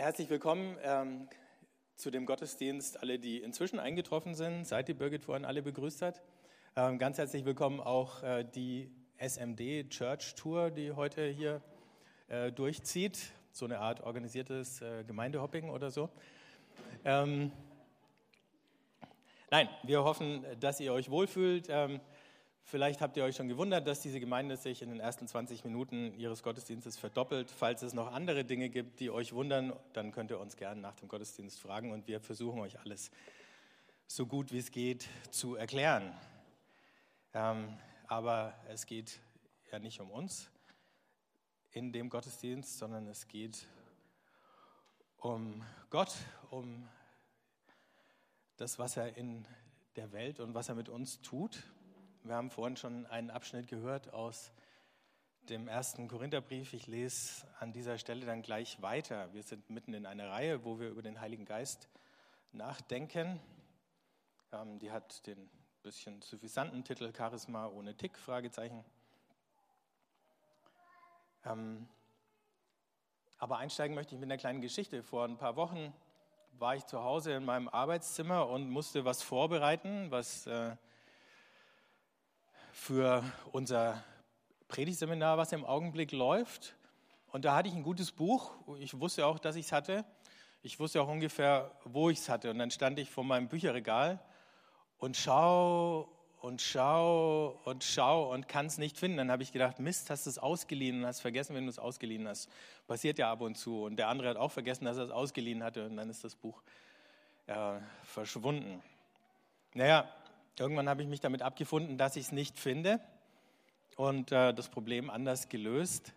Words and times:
Herzlich 0.00 0.30
willkommen 0.30 0.78
ähm, 0.82 1.28
zu 1.94 2.10
dem 2.10 2.24
Gottesdienst, 2.24 3.02
alle, 3.02 3.18
die 3.18 3.36
inzwischen 3.42 3.78
eingetroffen 3.78 4.34
sind, 4.34 4.66
seit 4.66 4.88
die 4.88 4.94
Birgit 4.94 5.22
vorhin 5.22 5.44
alle 5.44 5.60
begrüßt 5.60 6.00
hat. 6.00 6.22
Ähm, 6.74 6.98
ganz 6.98 7.18
herzlich 7.18 7.44
willkommen 7.44 7.80
auch 7.80 8.22
äh, 8.22 8.42
die 8.42 8.90
SMD 9.18 9.90
Church 9.90 10.36
Tour, 10.36 10.70
die 10.70 10.92
heute 10.92 11.26
hier 11.26 11.60
äh, 12.28 12.50
durchzieht. 12.50 13.18
So 13.52 13.66
eine 13.66 13.78
Art 13.78 14.00
organisiertes 14.00 14.80
äh, 14.80 15.04
Gemeindehopping 15.04 15.68
oder 15.68 15.90
so. 15.90 16.08
Ähm, 17.04 17.52
nein, 19.50 19.68
wir 19.82 20.02
hoffen, 20.02 20.46
dass 20.60 20.80
ihr 20.80 20.94
euch 20.94 21.10
wohlfühlt. 21.10 21.66
Ähm, 21.68 22.00
Vielleicht 22.62 23.00
habt 23.00 23.16
ihr 23.16 23.24
euch 23.24 23.36
schon 23.36 23.48
gewundert, 23.48 23.86
dass 23.86 24.00
diese 24.00 24.20
Gemeinde 24.20 24.56
sich 24.56 24.82
in 24.82 24.90
den 24.90 25.00
ersten 25.00 25.26
20 25.26 25.64
Minuten 25.64 26.14
ihres 26.14 26.42
Gottesdienstes 26.42 26.96
verdoppelt. 26.96 27.50
Falls 27.50 27.82
es 27.82 27.94
noch 27.94 28.12
andere 28.12 28.44
Dinge 28.44 28.68
gibt, 28.68 29.00
die 29.00 29.10
euch 29.10 29.32
wundern, 29.32 29.72
dann 29.92 30.12
könnt 30.12 30.30
ihr 30.30 30.38
uns 30.38 30.56
gerne 30.56 30.80
nach 30.80 30.94
dem 30.94 31.08
Gottesdienst 31.08 31.60
fragen 31.60 31.90
und 31.90 32.06
wir 32.06 32.20
versuchen 32.20 32.60
euch 32.60 32.78
alles 32.80 33.10
so 34.06 34.26
gut 34.26 34.52
wie 34.52 34.58
es 34.58 34.70
geht 34.70 35.08
zu 35.30 35.54
erklären. 35.56 36.12
Ähm, 37.32 37.76
aber 38.08 38.54
es 38.68 38.86
geht 38.86 39.20
ja 39.70 39.78
nicht 39.78 40.00
um 40.00 40.10
uns 40.10 40.50
in 41.70 41.92
dem 41.92 42.08
Gottesdienst, 42.10 42.78
sondern 42.78 43.06
es 43.06 43.28
geht 43.28 43.66
um 45.16 45.62
Gott, 45.90 46.12
um 46.50 46.88
das, 48.56 48.78
was 48.78 48.96
er 48.96 49.16
in 49.16 49.46
der 49.96 50.12
Welt 50.12 50.40
und 50.40 50.54
was 50.54 50.68
er 50.68 50.74
mit 50.74 50.88
uns 50.88 51.20
tut. 51.20 51.62
Wir 52.22 52.34
haben 52.34 52.50
vorhin 52.50 52.76
schon 52.76 53.06
einen 53.06 53.30
Abschnitt 53.30 53.66
gehört 53.66 54.12
aus 54.12 54.52
dem 55.48 55.68
ersten 55.68 56.06
Korintherbrief. 56.06 56.74
Ich 56.74 56.86
lese 56.86 57.46
an 57.58 57.72
dieser 57.72 57.96
Stelle 57.96 58.26
dann 58.26 58.42
gleich 58.42 58.82
weiter. 58.82 59.32
Wir 59.32 59.42
sind 59.42 59.70
mitten 59.70 59.94
in 59.94 60.04
einer 60.04 60.28
Reihe, 60.28 60.62
wo 60.62 60.78
wir 60.78 60.90
über 60.90 61.00
den 61.00 61.18
Heiligen 61.18 61.46
Geist 61.46 61.88
nachdenken. 62.52 63.40
Ähm, 64.52 64.78
die 64.78 64.90
hat 64.90 65.26
den 65.26 65.48
bisschen 65.82 66.20
suffisanten 66.20 66.84
Titel 66.84 67.10
Charisma 67.16 67.66
ohne 67.68 67.96
Tick, 67.96 68.18
Fragezeichen. 68.18 68.84
Ähm, 71.46 71.88
aber 73.38 73.56
einsteigen 73.56 73.94
möchte 73.94 74.14
ich 74.14 74.20
mit 74.20 74.28
einer 74.28 74.36
kleinen 74.36 74.60
Geschichte. 74.60 75.02
Vor 75.02 75.24
ein 75.24 75.38
paar 75.38 75.56
Wochen 75.56 75.94
war 76.58 76.76
ich 76.76 76.84
zu 76.84 77.02
Hause 77.02 77.32
in 77.32 77.46
meinem 77.46 77.70
Arbeitszimmer 77.70 78.46
und 78.46 78.68
musste 78.68 79.06
was 79.06 79.22
vorbereiten, 79.22 80.10
was 80.10 80.46
äh, 80.46 80.76
für 82.80 83.22
unser 83.52 84.02
Predigtseminar, 84.68 85.36
was 85.36 85.52
im 85.52 85.66
Augenblick 85.66 86.12
läuft. 86.12 86.74
Und 87.30 87.44
da 87.44 87.54
hatte 87.54 87.68
ich 87.68 87.74
ein 87.74 87.82
gutes 87.82 88.10
Buch. 88.10 88.52
Ich 88.78 88.98
wusste 88.98 89.26
auch, 89.26 89.38
dass 89.38 89.54
ich 89.56 89.66
es 89.66 89.72
hatte. 89.72 90.02
Ich 90.62 90.80
wusste 90.80 91.02
auch 91.02 91.08
ungefähr, 91.08 91.72
wo 91.84 92.08
ich 92.08 92.20
es 92.20 92.30
hatte. 92.30 92.50
Und 92.50 92.58
dann 92.58 92.70
stand 92.70 92.98
ich 92.98 93.10
vor 93.10 93.22
meinem 93.22 93.48
Bücherregal 93.48 94.18
und 94.96 95.14
schau 95.18 96.08
und 96.40 96.62
schau 96.62 97.60
und 97.66 97.84
schau 97.84 98.32
und 98.32 98.48
kann 98.48 98.64
es 98.64 98.78
nicht 98.78 98.96
finden. 98.96 99.18
Dann 99.18 99.30
habe 99.30 99.42
ich 99.42 99.52
gedacht, 99.52 99.78
Mist, 99.78 100.08
hast 100.08 100.24
du 100.24 100.30
es 100.30 100.38
ausgeliehen 100.38 101.00
und 101.00 101.06
hast 101.06 101.20
vergessen, 101.20 101.54
wenn 101.54 101.64
du 101.64 101.70
es 101.70 101.78
ausgeliehen 101.78 102.26
hast. 102.26 102.48
Passiert 102.86 103.18
ja 103.18 103.30
ab 103.30 103.42
und 103.42 103.58
zu. 103.58 103.84
Und 103.84 103.96
der 103.96 104.08
andere 104.08 104.30
hat 104.30 104.38
auch 104.38 104.52
vergessen, 104.52 104.86
dass 104.86 104.96
er 104.96 105.04
es 105.04 105.10
ausgeliehen 105.10 105.62
hatte. 105.62 105.84
Und 105.84 105.98
dann 105.98 106.08
ist 106.08 106.24
das 106.24 106.34
Buch 106.34 106.62
äh, 107.46 107.74
verschwunden. 108.04 108.82
Naja, 109.74 110.08
Irgendwann 110.58 110.88
habe 110.88 111.02
ich 111.02 111.08
mich 111.08 111.20
damit 111.20 111.42
abgefunden, 111.42 111.96
dass 111.96 112.16
ich 112.16 112.26
es 112.26 112.32
nicht 112.32 112.58
finde 112.58 113.00
und 113.96 114.32
äh, 114.32 114.52
das 114.52 114.68
Problem 114.68 115.10
anders 115.10 115.48
gelöst. 115.48 116.12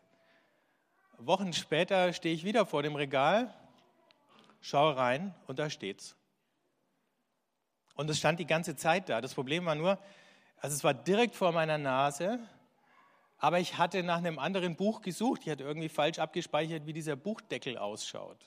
Wochen 1.17 1.53
später 1.53 2.12
stehe 2.14 2.34
ich 2.34 2.44
wieder 2.44 2.66
vor 2.66 2.84
dem 2.84 2.95
Regal, 2.95 3.53
schaue 4.62 4.98
rein 4.98 5.34
und 5.48 5.59
da 5.59 5.70
steht's. 5.70 6.16
Und 7.95 8.09
es 8.09 8.17
stand 8.17 8.40
die 8.40 8.48
ganze 8.48 8.75
Zeit 8.75 9.09
da. 9.09 9.22
Das 9.22 9.34
Problem 9.34 9.66
war 9.66 9.75
nur, 9.75 10.00
also 10.58 10.75
es 10.75 10.84
war 10.84 10.94
direkt 10.94 11.36
vor 11.36 11.52
meiner 11.52 11.78
Nase, 11.78 12.40
aber 13.38 13.59
ich 13.59 13.78
hatte 13.78 14.03
nach 14.03 14.18
einem 14.19 14.40
anderen 14.40 14.75
Buch 14.75 15.02
gesucht. 15.02 15.41
Ich 15.44 15.52
hatte 15.52 15.63
irgendwie 15.63 15.90
falsch 15.90 16.19
abgespeichert, 16.19 16.86
wie 16.86 16.94
dieser 16.94 17.18
Buchdeckel 17.18 17.78
ausschaut. 17.78 18.38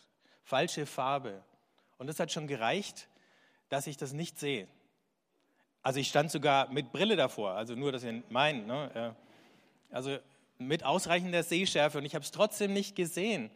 Falsche 0.43 0.87
Farbe. 0.87 1.45
Und 1.99 2.07
das 2.07 2.19
hat 2.19 2.33
schon 2.33 2.47
gereicht, 2.47 3.09
dass 3.69 3.87
ich 3.87 3.99
das 3.99 4.13
nicht 4.13 4.39
sehe. 4.39 4.69
Also 5.87 6.01
ich 6.01 6.09
stand 6.09 6.33
sogar 6.33 6.69
mit 6.73 6.91
Brille 6.91 7.15
davor, 7.15 7.53
also 7.53 7.77
nur, 7.77 7.93
dass 7.93 8.03
ihr 8.03 8.21
meint. 8.29 8.67
Ne? 8.67 9.15
Also 9.93 10.19
mit 10.59 10.83
ausreichender 10.83 11.45
Sehschärfe 11.45 11.99
und 11.99 12.05
ich 12.05 12.17
habe 12.17 12.25
es 12.25 12.33
trotzdem 12.33 12.73
nicht 12.73 12.97
gesehen. 12.97 13.53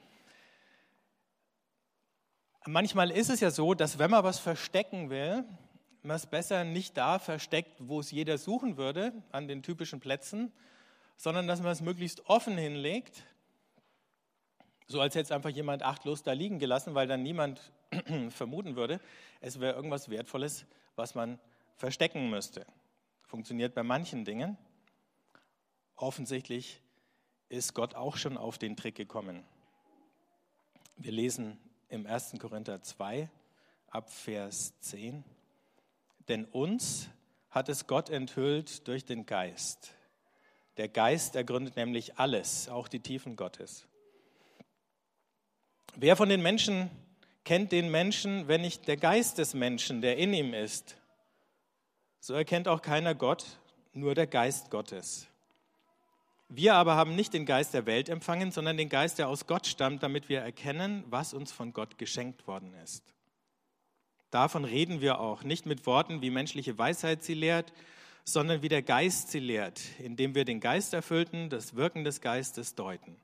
Manchmal 2.66 3.10
ist 3.10 3.30
es 3.30 3.41
ja 3.41 3.50
so, 3.50 3.74
dass 3.74 3.98
wenn 3.98 4.12
man 4.12 4.22
was 4.22 4.38
verstecken 4.38 5.10
will, 5.10 5.44
man 6.04 6.14
es 6.14 6.26
besser 6.26 6.62
nicht 6.62 6.96
da 6.96 7.18
versteckt, 7.18 7.72
wo 7.80 7.98
es 7.98 8.12
jeder 8.12 8.38
suchen 8.38 8.76
würde, 8.76 9.12
an 9.32 9.48
den 9.48 9.64
typischen 9.64 9.98
Plätzen, 9.98 10.52
sondern 11.16 11.48
dass 11.48 11.60
man 11.60 11.72
es 11.72 11.80
möglichst 11.80 12.28
offen 12.28 12.56
hinlegt, 12.56 13.24
so 14.86 15.00
als 15.00 15.16
hätte 15.16 15.24
es 15.24 15.32
einfach 15.32 15.50
jemand 15.50 15.82
achtlos 15.82 16.22
da 16.22 16.30
liegen 16.30 16.60
gelassen, 16.60 16.94
weil 16.94 17.08
dann 17.08 17.24
niemand 17.24 17.72
vermuten 18.30 18.76
würde, 18.76 19.00
es 19.41 19.58
wäre 19.58 19.74
irgendwas 19.74 20.10
Wertvolles, 20.10 20.64
was 20.94 21.16
man 21.16 21.41
verstecken 21.80 22.28
müsste. 22.28 22.66
Funktioniert 23.22 23.74
bei 23.74 23.82
manchen 23.82 24.26
Dingen. 24.26 24.58
Offensichtlich 25.96 26.82
ist 27.48 27.72
Gott 27.74 27.94
auch 27.94 28.18
schon 28.18 28.36
auf 28.36 28.58
den 28.58 28.76
Trick 28.76 28.96
gekommen. 28.96 29.44
Wir 30.98 31.12
lesen 31.12 31.58
im 31.88 32.06
1. 32.06 32.34
Korinther 32.38 32.82
2 32.82 33.30
ab 33.88 34.12
Vers 34.12 34.78
10. 34.80 35.24
Denn 36.28 36.44
uns 36.44 37.08
hat 37.48 37.70
es 37.70 37.86
Gott 37.86 38.10
enthüllt 38.10 38.86
durch 38.86 39.06
den 39.06 39.24
Geist. 39.24 39.94
Der 40.76 40.88
Geist 40.88 41.34
ergründet 41.34 41.76
nämlich 41.76 42.18
alles, 42.18 42.68
auch 42.68 42.88
die 42.88 43.00
Tiefen 43.00 43.36
Gottes. 43.36 43.86
Wer 45.97 46.14
von 46.14 46.28
den 46.28 46.42
Menschen 46.42 46.91
kennt 47.44 47.72
den 47.72 47.91
Menschen, 47.91 48.48
wenn 48.48 48.60
nicht 48.60 48.86
der 48.86 48.98
Geist 48.98 49.38
des 49.38 49.54
Menschen, 49.54 50.02
der 50.02 50.18
in 50.18 50.34
ihm 50.34 50.52
ist? 50.52 51.00
So 52.20 52.34
erkennt 52.34 52.69
auch 52.69 52.82
keiner 52.82 53.14
Gott, 53.14 53.44
nur 53.92 54.14
der 54.14 54.26
Geist 54.26 54.70
Gottes. 54.70 55.26
Wir 56.48 56.75
aber 56.75 56.97
haben 56.97 57.16
nicht 57.16 57.32
den 57.32 57.47
Geist 57.47 57.75
der 57.75 57.86
Welt 57.86 58.08
empfangen, 58.08 58.50
sondern 58.50 58.76
den 58.76 58.88
Geist, 58.88 59.19
der 59.19 59.28
aus 59.28 59.47
Gott 59.47 59.66
stammt, 59.66 60.03
damit 60.03 60.28
wir 60.28 60.41
erkennen, 60.41 61.04
was 61.09 61.32
uns 61.32 61.50
von 61.50 61.72
Gott 61.72 61.97
geschenkt 61.97 62.47
worden 62.47 62.75
ist. 62.84 63.03
Davon 64.30 64.64
reden 64.64 65.00
wir 65.00 65.20
auch, 65.20 65.44
nicht 65.44 65.64
mit 65.64 65.86
Worten, 65.86 66.22
wie 66.22 66.30
menschliche 66.30 66.76
Weisheit 66.76 67.22
sie 67.22 67.34
lehrt, 67.34 67.72
sondern 68.25 68.62
wie 68.62 68.69
der 68.69 68.82
Geist 68.82 69.30
sie 69.30 69.38
lehrt, 69.38 69.80
indem 69.98 70.34
wir 70.34 70.44
den 70.44 70.60
Geist 70.60 70.92
erfüllten, 70.92 71.50
das 71.50 71.75
Wirken 71.75 72.04
des 72.04 72.20
Geistes 72.20 72.75
deuten. 72.75 73.16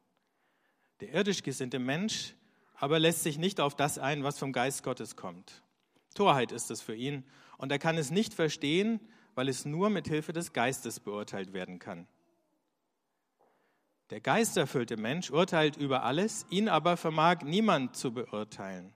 Der 1.01 1.13
irdisch 1.13 1.43
gesinnte 1.43 1.79
Mensch 1.79 2.35
aber 2.79 2.99
lässt 2.99 3.23
sich 3.23 3.39
nicht 3.39 3.61
auf 3.61 3.75
das 3.75 3.99
ein, 3.99 4.25
was 4.25 4.39
vom 4.39 4.53
Geist 4.53 4.83
Gottes 4.83 5.17
kommt. 5.17 5.63
Torheit 6.15 6.53
ist 6.53 6.71
es 6.71 6.83
für 6.83 6.95
ihn 6.95 7.25
und 7.59 7.73
er 7.73 7.79
kann 7.79 7.99
es 7.99 8.11
nicht 8.11 8.35
verstehen, 8.35 9.01
weil 9.35 9.49
es 9.49 9.65
nur 9.65 9.91
mit 9.91 10.09
Hilfe 10.09 10.33
des 10.33 10.53
Geistes 10.53 11.01
beurteilt 11.01 11.53
werden 11.53 11.79
kann. 11.79 12.07
Der 14.11 14.21
geisterfüllte 14.21 14.97
Mensch 14.97 15.31
urteilt 15.31 15.77
über 15.77 16.05
alles, 16.05 16.47
ihn 16.49 16.69
aber 16.69 16.97
vermag 16.97 17.43
niemand 17.43 17.97
zu 17.97 18.13
beurteilen. 18.13 18.95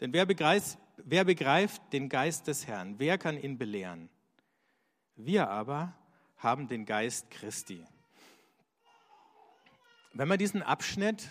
Denn 0.00 0.12
wer 0.12 0.24
begreift, 0.24 0.78
wer 0.96 1.24
begreift 1.24 1.82
den 1.92 2.08
Geist 2.08 2.46
des 2.46 2.66
Herrn? 2.66 2.94
Wer 2.98 3.18
kann 3.18 3.36
ihn 3.36 3.58
belehren? 3.58 4.08
Wir 5.16 5.50
aber 5.50 5.94
haben 6.38 6.68
den 6.68 6.86
Geist 6.86 7.30
Christi. 7.30 7.84
Wenn 10.12 10.28
man 10.28 10.38
diesen 10.38 10.62
Abschnitt 10.62 11.28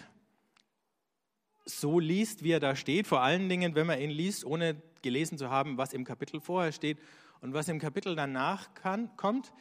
so 1.65 1.99
liest, 1.99 2.43
wie 2.43 2.51
er 2.51 2.59
da 2.59 2.75
steht, 2.75 3.07
vor 3.07 3.21
allen 3.21 3.49
Dingen, 3.49 3.75
wenn 3.75 3.87
man 3.87 3.99
ihn 3.99 4.09
liest, 4.09 4.45
ohne 4.45 4.81
gelesen 5.01 5.37
zu 5.37 5.49
haben, 5.49 5.77
was 5.77 5.93
im 5.93 6.03
Kapitel 6.03 6.41
vorher 6.41 6.71
steht 6.71 6.97
und 7.41 7.53
was 7.53 7.67
im 7.67 7.79
Kapitel 7.79 8.15
danach 8.15 8.73
kann, 8.73 9.15
kommt, 9.15 9.53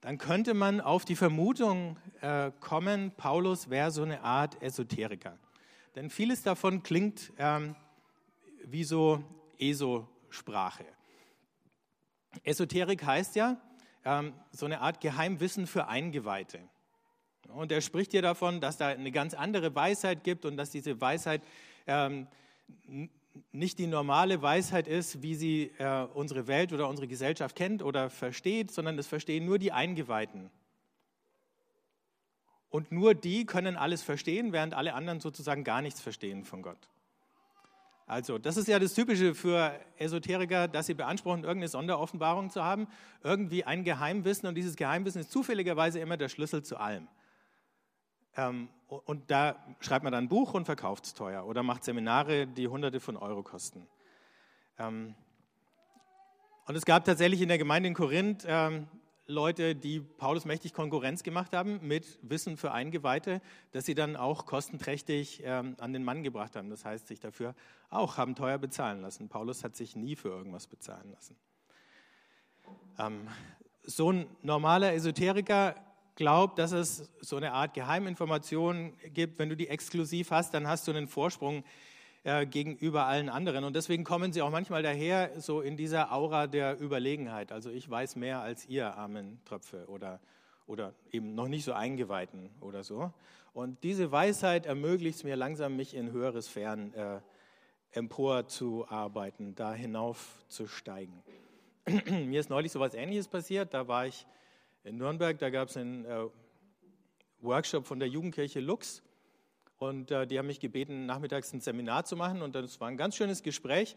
dann 0.00 0.18
könnte 0.18 0.54
man 0.54 0.80
auf 0.80 1.04
die 1.04 1.14
Vermutung 1.14 1.96
äh, 2.20 2.50
kommen, 2.60 3.12
Paulus 3.16 3.70
wäre 3.70 3.90
so 3.90 4.02
eine 4.02 4.22
Art 4.22 4.60
Esoteriker. 4.60 5.38
Denn 5.94 6.10
vieles 6.10 6.42
davon 6.42 6.82
klingt 6.82 7.32
ähm, 7.38 7.76
wie 8.64 8.84
so 8.84 9.22
ESO-Sprache. 9.58 10.84
Esoterik 12.42 13.04
heißt 13.04 13.36
ja 13.36 13.60
ähm, 14.04 14.32
so 14.50 14.66
eine 14.66 14.80
Art 14.80 15.00
Geheimwissen 15.00 15.66
für 15.66 15.86
Eingeweihte. 15.86 16.58
Und 17.48 17.72
er 17.72 17.80
spricht 17.80 18.12
hier 18.12 18.22
davon, 18.22 18.60
dass 18.60 18.76
da 18.76 18.88
eine 18.88 19.12
ganz 19.12 19.34
andere 19.34 19.74
Weisheit 19.74 20.24
gibt 20.24 20.44
und 20.44 20.56
dass 20.56 20.70
diese 20.70 21.00
Weisheit 21.00 21.42
ähm, 21.86 22.26
nicht 23.52 23.78
die 23.78 23.86
normale 23.86 24.42
Weisheit 24.42 24.86
ist, 24.86 25.22
wie 25.22 25.34
sie 25.34 25.70
äh, 25.78 26.06
unsere 26.14 26.46
Welt 26.46 26.72
oder 26.72 26.88
unsere 26.88 27.08
Gesellschaft 27.08 27.56
kennt 27.56 27.82
oder 27.82 28.10
versteht, 28.10 28.70
sondern 28.70 28.96
das 28.96 29.06
verstehen 29.06 29.44
nur 29.44 29.58
die 29.58 29.72
Eingeweihten. 29.72 30.50
Und 32.70 32.90
nur 32.90 33.14
die 33.14 33.44
können 33.44 33.76
alles 33.76 34.02
verstehen, 34.02 34.52
während 34.52 34.72
alle 34.72 34.94
anderen 34.94 35.20
sozusagen 35.20 35.62
gar 35.62 35.82
nichts 35.82 36.00
verstehen 36.00 36.44
von 36.44 36.62
Gott. 36.62 36.88
Also, 38.06 38.38
das 38.38 38.56
ist 38.56 38.66
ja 38.66 38.78
das 38.78 38.94
Typische 38.94 39.34
für 39.34 39.78
Esoteriker, 39.96 40.68
dass 40.68 40.86
sie 40.86 40.94
beanspruchen, 40.94 41.44
irgendeine 41.44 41.68
Sonderoffenbarung 41.68 42.50
zu 42.50 42.64
haben, 42.64 42.88
irgendwie 43.22 43.64
ein 43.64 43.84
Geheimwissen 43.84 44.48
und 44.48 44.54
dieses 44.54 44.76
Geheimwissen 44.76 45.20
ist 45.20 45.30
zufälligerweise 45.30 46.00
immer 46.00 46.16
der 46.16 46.28
Schlüssel 46.28 46.62
zu 46.62 46.78
allem. 46.78 47.08
Ähm, 48.36 48.68
und 48.88 49.30
da 49.30 49.56
schreibt 49.80 50.04
man 50.04 50.12
dann 50.12 50.24
ein 50.24 50.28
Buch 50.28 50.54
und 50.54 50.64
verkauft 50.64 51.04
es 51.04 51.14
teuer 51.14 51.46
oder 51.46 51.62
macht 51.62 51.84
Seminare, 51.84 52.46
die 52.46 52.68
Hunderte 52.68 53.00
von 53.00 53.16
Euro 53.16 53.42
kosten. 53.42 53.86
Ähm, 54.78 55.14
und 56.66 56.76
es 56.76 56.84
gab 56.84 57.04
tatsächlich 57.04 57.40
in 57.40 57.48
der 57.48 57.58
Gemeinde 57.58 57.88
in 57.88 57.94
Korinth 57.94 58.44
ähm, 58.46 58.86
Leute, 59.26 59.74
die 59.74 60.00
Paulus 60.00 60.44
mächtig 60.44 60.74
Konkurrenz 60.74 61.22
gemacht 61.22 61.52
haben 61.52 61.80
mit 61.86 62.18
Wissen 62.22 62.56
für 62.56 62.72
Eingeweihte, 62.72 63.40
das 63.70 63.86
sie 63.86 63.94
dann 63.94 64.16
auch 64.16 64.46
kostenträchtig 64.46 65.46
an 65.46 65.92
den 65.92 66.02
Mann 66.02 66.24
gebracht 66.24 66.56
haben. 66.56 66.70
Das 66.70 66.84
heißt, 66.84 67.06
sich 67.06 67.20
dafür 67.20 67.54
auch 67.88 68.16
haben 68.16 68.34
teuer 68.34 68.58
bezahlen 68.58 69.00
lassen. 69.00 69.28
Paulus 69.28 69.62
hat 69.62 69.76
sich 69.76 69.94
nie 69.94 70.16
für 70.16 70.28
irgendwas 70.28 70.66
bezahlen 70.66 71.12
lassen. 71.12 71.36
So 73.84 74.12
ein 74.12 74.26
normaler 74.42 74.92
Esoteriker 74.92 75.76
glaubt, 76.14 76.58
dass 76.58 76.72
es 76.72 77.10
so 77.20 77.36
eine 77.36 77.52
Art 77.52 77.74
Geheiminformation 77.74 78.94
gibt. 79.12 79.38
Wenn 79.38 79.48
du 79.48 79.56
die 79.56 79.68
exklusiv 79.68 80.30
hast, 80.30 80.54
dann 80.54 80.66
hast 80.66 80.86
du 80.86 80.92
einen 80.92 81.08
Vorsprung 81.08 81.64
äh, 82.24 82.46
gegenüber 82.46 83.06
allen 83.06 83.28
anderen. 83.28 83.64
Und 83.64 83.74
deswegen 83.74 84.04
kommen 84.04 84.32
sie 84.32 84.42
auch 84.42 84.50
manchmal 84.50 84.82
daher 84.82 85.40
so 85.40 85.60
in 85.60 85.76
dieser 85.76 86.12
Aura 86.12 86.46
der 86.46 86.80
Überlegenheit. 86.80 87.50
Also 87.52 87.70
ich 87.70 87.88
weiß 87.88 88.16
mehr 88.16 88.40
als 88.40 88.66
ihr 88.66 88.94
armen 88.94 89.40
Tröpfe 89.44 89.86
oder, 89.88 90.20
oder 90.66 90.94
eben 91.10 91.34
noch 91.34 91.48
nicht 91.48 91.64
so 91.64 91.72
Eingeweihten 91.72 92.50
oder 92.60 92.84
so. 92.84 93.12
Und 93.54 93.82
diese 93.82 94.12
Weisheit 94.12 94.66
ermöglicht 94.66 95.18
es 95.18 95.24
mir 95.24 95.36
langsam, 95.36 95.76
mich 95.76 95.94
in 95.94 96.12
höhere 96.12 96.40
Sphären 96.40 96.94
äh, 96.94 97.20
emporzuarbeiten, 97.90 99.54
da 99.54 99.74
hinauf 99.74 100.44
zu 100.48 100.66
steigen. 100.66 101.22
mir 102.06 102.40
ist 102.40 102.50
neulich 102.50 102.72
so 102.72 102.78
etwas 102.78 102.94
Ähnliches 102.94 103.28
passiert. 103.28 103.74
Da 103.74 103.88
war 103.88 104.06
ich 104.06 104.26
in 104.84 104.96
Nürnberg, 104.96 105.38
da 105.38 105.50
gab 105.50 105.68
es 105.68 105.76
einen 105.76 106.04
äh, 106.04 106.26
Workshop 107.40 107.86
von 107.86 107.98
der 107.98 108.08
Jugendkirche 108.08 108.60
Lux. 108.60 109.02
Und 109.78 110.10
äh, 110.10 110.26
die 110.26 110.38
haben 110.38 110.46
mich 110.46 110.60
gebeten, 110.60 111.06
nachmittags 111.06 111.52
ein 111.52 111.60
Seminar 111.60 112.04
zu 112.04 112.16
machen. 112.16 112.42
Und 112.42 112.54
das 112.54 112.80
war 112.80 112.88
ein 112.88 112.96
ganz 112.96 113.16
schönes 113.16 113.42
Gespräch. 113.42 113.96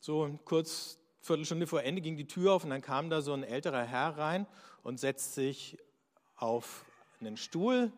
So 0.00 0.38
kurz, 0.44 0.98
Viertelstunde 1.20 1.66
vor 1.66 1.82
Ende 1.82 2.00
ging 2.00 2.16
die 2.16 2.26
Tür 2.26 2.54
auf 2.54 2.64
und 2.64 2.70
dann 2.70 2.80
kam 2.80 3.10
da 3.10 3.20
so 3.20 3.32
ein 3.32 3.42
älterer 3.42 3.84
Herr 3.84 4.16
rein 4.16 4.46
und 4.82 5.00
setzt 5.00 5.34
sich 5.34 5.76
auf 6.36 6.84
einen 7.20 7.36
Stuhl 7.36 7.92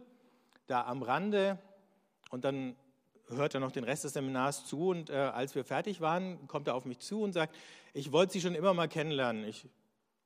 da 0.66 0.86
am 0.86 1.02
Rande. 1.02 1.58
Und 2.30 2.44
dann 2.44 2.76
hört 3.28 3.54
er 3.54 3.60
noch 3.60 3.72
den 3.72 3.84
Rest 3.84 4.04
des 4.04 4.14
Seminars 4.14 4.66
zu. 4.66 4.88
Und 4.88 5.10
äh, 5.10 5.14
als 5.14 5.54
wir 5.54 5.64
fertig 5.64 6.00
waren, 6.00 6.46
kommt 6.48 6.68
er 6.68 6.74
auf 6.74 6.84
mich 6.84 7.00
zu 7.00 7.22
und 7.22 7.32
sagt, 7.32 7.54
ich 7.92 8.12
wollte 8.12 8.32
Sie 8.32 8.40
schon 8.40 8.54
immer 8.54 8.74
mal 8.74 8.88
kennenlernen. 8.88 9.44
Ich, 9.44 9.68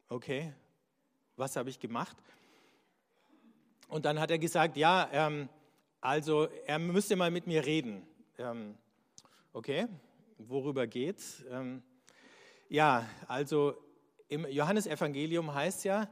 okay, 0.08 0.54
was 1.36 1.56
habe 1.56 1.70
ich 1.70 1.78
gemacht? 1.78 2.16
Und 3.88 4.04
dann 4.04 4.18
hat 4.18 4.30
er 4.30 4.38
gesagt, 4.38 4.76
ja, 4.76 5.08
ähm, 5.12 5.48
also 6.00 6.48
er 6.66 6.78
müsste 6.78 7.16
mal 7.16 7.30
mit 7.30 7.46
mir 7.46 7.64
reden. 7.64 8.06
Ähm, 8.38 8.76
okay, 9.52 9.86
worüber 10.38 10.86
geht's? 10.86 11.44
Ähm, 11.50 11.82
ja, 12.68 13.08
also 13.28 13.76
im 14.28 14.46
Johannesevangelium 14.46 15.54
heißt 15.54 15.84
ja, 15.84 16.08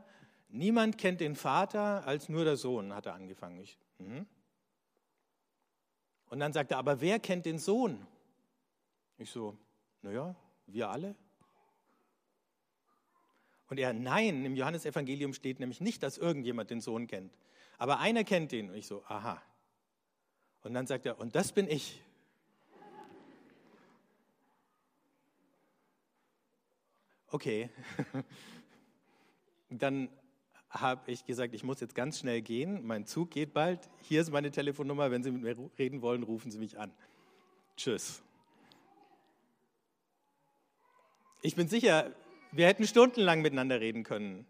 niemand 0.49 0.99
kennt 0.99 1.21
den 1.21 1.35
Vater 1.35 2.07
als 2.07 2.29
nur 2.29 2.45
der 2.45 2.57
Sohn, 2.57 2.95
hat 2.95 3.07
er 3.07 3.15
angefangen. 3.15 3.59
Ich, 3.59 3.79
mhm. 3.99 4.27
Und 6.27 6.41
dann 6.41 6.53
sagt 6.53 6.71
er, 6.71 6.79
aber 6.79 7.01
wer 7.01 7.19
kennt 7.19 7.45
den 7.47 7.59
Sohn? 7.59 8.07
Ich 9.19 9.31
so, 9.31 9.57
naja, 10.01 10.35
wir 10.67 10.89
alle. 10.89 11.15
Und 13.73 13.79
er, 13.79 13.95
nein, 13.95 14.45
im 14.45 14.55
Johannesevangelium 14.55 15.33
steht 15.33 15.59
nämlich 15.59 15.81
nicht, 15.81 16.03
dass 16.03 16.19
irgendjemand 16.19 16.69
den 16.69 16.83
Sohn 16.83 17.07
kennt. 17.07 17.33
Aber 17.79 18.01
einer 18.01 18.23
kennt 18.23 18.53
ihn. 18.53 18.69
Und 18.69 18.77
ich 18.77 18.87
so, 18.87 19.03
aha. 19.09 19.41
Und 20.63 20.75
dann 20.75 20.87
sagt 20.87 21.07
er, 21.07 21.19
und 21.19 21.35
das 21.35 21.53
bin 21.53 21.67
ich. 21.71 21.99
Okay. 27.29 27.71
Dann 29.71 30.11
habe 30.69 31.11
ich 31.11 31.25
gesagt, 31.25 31.55
ich 31.55 31.65
muss 31.65 31.81
jetzt 31.81 31.95
ganz 31.95 32.19
schnell 32.19 32.43
gehen. 32.43 32.87
Mein 32.87 33.07
Zug 33.07 33.31
geht 33.31 33.55
bald. 33.55 33.89
Hier 34.03 34.21
ist 34.21 34.31
meine 34.31 34.51
Telefonnummer. 34.51 35.11
Wenn 35.11 35.23
Sie 35.23 35.31
mit 35.31 35.41
mir 35.41 35.71
reden 35.79 36.03
wollen, 36.03 36.25
rufen 36.25 36.51
Sie 36.51 36.59
mich 36.59 36.79
an. 36.79 36.93
Tschüss. 37.79 38.23
Ich 41.41 41.57
bin 41.57 41.69
sicher, 41.69 42.15
wir 42.53 42.67
hätten 42.67 42.87
stundenlang 42.87 43.43
miteinander 43.43 43.81
reden 43.81 44.05
können. 44.05 44.47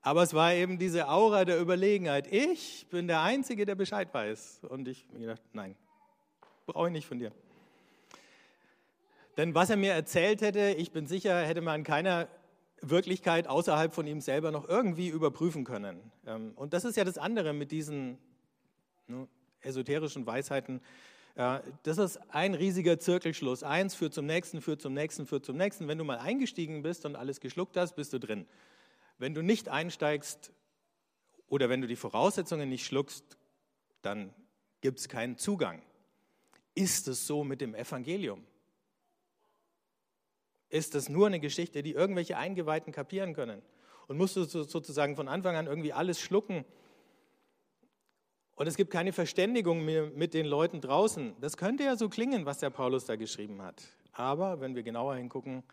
Aber 0.00 0.22
es 0.22 0.34
war 0.34 0.52
eben 0.52 0.78
diese 0.78 1.08
Aura 1.08 1.44
der 1.44 1.60
Überlegenheit. 1.60 2.30
Ich 2.30 2.86
bin 2.90 3.06
der 3.06 3.22
Einzige, 3.22 3.64
der 3.64 3.74
Bescheid 3.74 4.12
weiß. 4.12 4.60
Und 4.68 4.86
ich 4.88 5.06
habe 5.08 5.20
gedacht, 5.20 5.42
nein, 5.52 5.76
brauche 6.66 6.88
ich 6.88 6.92
nicht 6.92 7.06
von 7.06 7.18
dir. 7.18 7.32
Denn 9.36 9.54
was 9.54 9.70
er 9.70 9.76
mir 9.76 9.92
erzählt 9.92 10.42
hätte, 10.42 10.74
ich 10.76 10.92
bin 10.92 11.06
sicher, 11.06 11.40
hätte 11.40 11.60
man 11.60 11.80
in 11.80 11.84
keiner 11.84 12.28
Wirklichkeit 12.80 13.46
außerhalb 13.46 13.94
von 13.94 14.06
ihm 14.06 14.20
selber 14.20 14.50
noch 14.50 14.68
irgendwie 14.68 15.08
überprüfen 15.08 15.64
können. 15.64 16.12
Ähm, 16.26 16.52
und 16.54 16.72
das 16.72 16.84
ist 16.84 16.96
ja 16.96 17.04
das 17.04 17.18
andere 17.18 17.52
mit 17.52 17.72
diesen 17.72 18.18
ne, 19.06 19.26
esoterischen 19.62 20.26
Weisheiten. 20.26 20.80
Das 21.34 21.98
ist 21.98 22.18
ein 22.30 22.54
riesiger 22.54 23.00
Zirkelschluss. 23.00 23.64
Eins 23.64 23.94
führt 23.96 24.14
zum 24.14 24.24
nächsten, 24.26 24.60
führt 24.60 24.80
zum 24.80 24.94
nächsten, 24.94 25.26
führt 25.26 25.44
zum 25.44 25.56
nächsten. 25.56 25.88
Wenn 25.88 25.98
du 25.98 26.04
mal 26.04 26.18
eingestiegen 26.18 26.82
bist 26.82 27.04
und 27.06 27.16
alles 27.16 27.40
geschluckt 27.40 27.76
hast, 27.76 27.96
bist 27.96 28.12
du 28.12 28.20
drin. 28.20 28.46
Wenn 29.18 29.34
du 29.34 29.42
nicht 29.42 29.68
einsteigst 29.68 30.52
oder 31.48 31.68
wenn 31.68 31.80
du 31.80 31.88
die 31.88 31.96
Voraussetzungen 31.96 32.68
nicht 32.68 32.86
schluckst, 32.86 33.36
dann 34.02 34.32
gibt 34.80 35.00
es 35.00 35.08
keinen 35.08 35.36
Zugang. 35.36 35.82
Ist 36.74 37.08
es 37.08 37.26
so 37.26 37.42
mit 37.42 37.60
dem 37.60 37.74
Evangelium? 37.74 38.44
Ist 40.68 40.94
es 40.94 41.08
nur 41.08 41.26
eine 41.26 41.40
Geschichte, 41.40 41.82
die 41.82 41.92
irgendwelche 41.92 42.36
Eingeweihten 42.36 42.92
kapieren 42.92 43.34
können? 43.34 43.62
Und 44.06 44.18
musst 44.18 44.36
du 44.36 44.44
sozusagen 44.44 45.16
von 45.16 45.28
Anfang 45.28 45.56
an 45.56 45.66
irgendwie 45.66 45.92
alles 45.92 46.20
schlucken? 46.20 46.64
Und 48.56 48.68
es 48.68 48.76
gibt 48.76 48.90
keine 48.92 49.12
Verständigung 49.12 49.84
mehr 49.84 50.06
mit 50.06 50.32
den 50.32 50.46
Leuten 50.46 50.80
draußen. 50.80 51.34
Das 51.40 51.56
könnte 51.56 51.84
ja 51.84 51.96
so 51.96 52.08
klingen, 52.08 52.46
was 52.46 52.58
der 52.58 52.70
Paulus 52.70 53.04
da 53.04 53.16
geschrieben 53.16 53.62
hat. 53.62 53.82
Aber 54.12 54.60
wenn 54.60 54.76
wir 54.76 54.84
genauer 54.84 55.16
hingucken, 55.16 55.64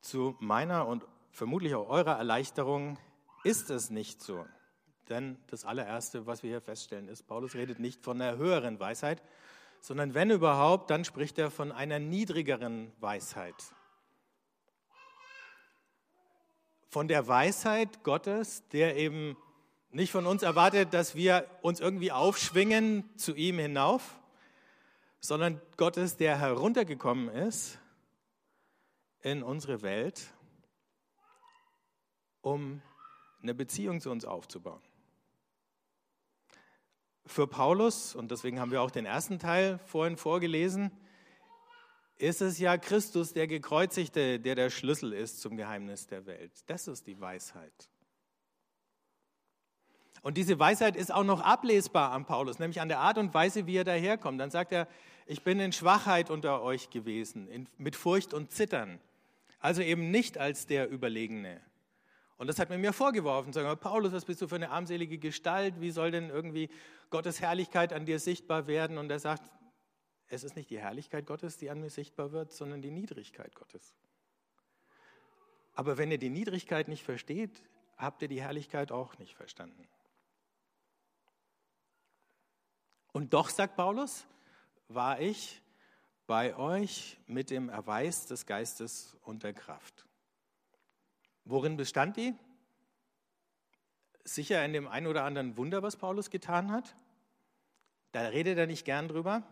zu 0.00 0.36
meiner 0.40 0.86
und 0.86 1.04
vermutlich 1.30 1.74
auch 1.74 1.88
eurer 1.88 2.16
Erleichterung 2.18 2.98
ist 3.44 3.70
es 3.70 3.90
nicht 3.90 4.22
so. 4.22 4.44
Denn 5.08 5.38
das 5.46 5.64
allererste, 5.64 6.26
was 6.26 6.42
wir 6.42 6.50
hier 6.50 6.60
feststellen, 6.60 7.08
ist, 7.08 7.26
Paulus 7.26 7.54
redet 7.54 7.78
nicht 7.78 8.02
von 8.02 8.20
einer 8.20 8.36
höheren 8.36 8.78
Weisheit, 8.78 9.22
sondern 9.80 10.14
wenn 10.14 10.30
überhaupt, 10.30 10.90
dann 10.90 11.04
spricht 11.04 11.38
er 11.38 11.50
von 11.50 11.72
einer 11.72 11.98
niedrigeren 11.98 12.92
Weisheit. 13.00 13.54
Von 16.88 17.06
der 17.06 17.28
Weisheit 17.28 18.02
Gottes, 18.02 18.66
der 18.68 18.96
eben 18.96 19.36
nicht 19.90 20.12
von 20.12 20.26
uns 20.26 20.42
erwartet, 20.42 20.92
dass 20.94 21.14
wir 21.14 21.48
uns 21.62 21.80
irgendwie 21.80 22.12
aufschwingen 22.12 23.08
zu 23.16 23.34
ihm 23.34 23.58
hinauf, 23.58 24.20
sondern 25.20 25.60
Gottes, 25.76 26.16
der 26.16 26.38
heruntergekommen 26.38 27.28
ist 27.28 27.78
in 29.20 29.42
unsere 29.42 29.82
Welt 29.82 30.32
um 32.40 32.82
eine 33.42 33.54
Beziehung 33.54 34.00
zu 34.00 34.10
uns 34.10 34.24
aufzubauen. 34.24 34.82
Für 37.26 37.46
Paulus, 37.46 38.14
und 38.14 38.30
deswegen 38.30 38.58
haben 38.58 38.70
wir 38.70 38.80
auch 38.80 38.90
den 38.90 39.04
ersten 39.04 39.38
Teil 39.38 39.78
vorhin 39.84 40.16
vorgelesen, 40.16 40.90
ist 42.16 42.40
es 42.40 42.58
ja 42.58 42.78
Christus, 42.78 43.32
der 43.32 43.46
Gekreuzigte, 43.46 44.40
der 44.40 44.54
der 44.54 44.70
Schlüssel 44.70 45.12
ist 45.12 45.40
zum 45.40 45.56
Geheimnis 45.56 46.06
der 46.06 46.26
Welt. 46.26 46.52
Das 46.66 46.88
ist 46.88 47.06
die 47.06 47.20
Weisheit. 47.20 47.88
Und 50.22 50.36
diese 50.36 50.58
Weisheit 50.58 50.96
ist 50.96 51.12
auch 51.12 51.24
noch 51.24 51.40
ablesbar 51.40 52.12
an 52.12 52.24
Paulus, 52.24 52.58
nämlich 52.58 52.80
an 52.80 52.88
der 52.88 52.98
Art 52.98 53.18
und 53.18 53.34
Weise, 53.34 53.66
wie 53.66 53.76
er 53.76 53.84
daherkommt. 53.84 54.40
Dann 54.40 54.50
sagt 54.50 54.72
er, 54.72 54.88
ich 55.26 55.42
bin 55.42 55.60
in 55.60 55.72
Schwachheit 55.72 56.30
unter 56.30 56.62
euch 56.62 56.90
gewesen, 56.90 57.48
in, 57.48 57.68
mit 57.78 57.96
Furcht 57.96 58.34
und 58.34 58.50
Zittern. 58.50 58.98
Also 59.60 59.82
eben 59.82 60.10
nicht 60.10 60.38
als 60.38 60.66
der 60.66 60.90
Überlegene, 60.90 61.60
und 62.38 62.46
das 62.46 62.60
hat 62.60 62.70
man 62.70 62.80
mir 62.80 62.92
vorgeworfen, 62.92 63.52
sagen, 63.52 63.78
Paulus, 63.80 64.12
was 64.12 64.24
bist 64.24 64.40
du 64.40 64.46
für 64.46 64.54
eine 64.54 64.70
armselige 64.70 65.18
Gestalt? 65.18 65.80
Wie 65.80 65.90
soll 65.90 66.12
denn 66.12 66.30
irgendwie 66.30 66.70
Gottes 67.10 67.40
Herrlichkeit 67.40 67.92
an 67.92 68.06
dir 68.06 68.20
sichtbar 68.20 68.68
werden? 68.68 68.96
Und 68.96 69.10
er 69.10 69.18
sagt, 69.18 69.42
es 70.28 70.44
ist 70.44 70.54
nicht 70.54 70.70
die 70.70 70.78
Herrlichkeit 70.78 71.26
Gottes, 71.26 71.56
die 71.56 71.68
an 71.68 71.80
mir 71.80 71.90
sichtbar 71.90 72.30
wird, 72.30 72.52
sondern 72.52 72.80
die 72.80 72.92
Niedrigkeit 72.92 73.56
Gottes. 73.56 73.92
Aber 75.74 75.98
wenn 75.98 76.12
ihr 76.12 76.18
die 76.18 76.30
Niedrigkeit 76.30 76.86
nicht 76.86 77.02
versteht, 77.02 77.64
habt 77.96 78.22
ihr 78.22 78.28
die 78.28 78.40
Herrlichkeit 78.40 78.92
auch 78.92 79.18
nicht 79.18 79.34
verstanden. 79.34 79.88
Und 83.12 83.34
doch, 83.34 83.48
sagt 83.48 83.76
Paulus, 83.76 84.26
war 84.88 85.20
ich 85.20 85.62
bei 86.26 86.56
euch 86.56 87.18
mit 87.26 87.50
dem 87.50 87.68
Erweis 87.68 88.26
des 88.26 88.46
Geistes 88.46 89.16
und 89.22 89.42
der 89.42 89.54
Kraft. 89.54 90.06
Worin 91.44 91.76
bestand 91.76 92.16
die? 92.16 92.34
Sicher 94.24 94.62
in 94.64 94.74
dem 94.74 94.86
einen 94.86 95.06
oder 95.06 95.24
anderen 95.24 95.56
Wunder, 95.56 95.82
was 95.82 95.96
Paulus 95.96 96.28
getan 96.28 96.70
hat. 96.70 96.94
Da 98.12 98.20
redet 98.28 98.58
er 98.58 98.66
nicht 98.66 98.84
gern 98.84 99.08
drüber. 99.08 99.42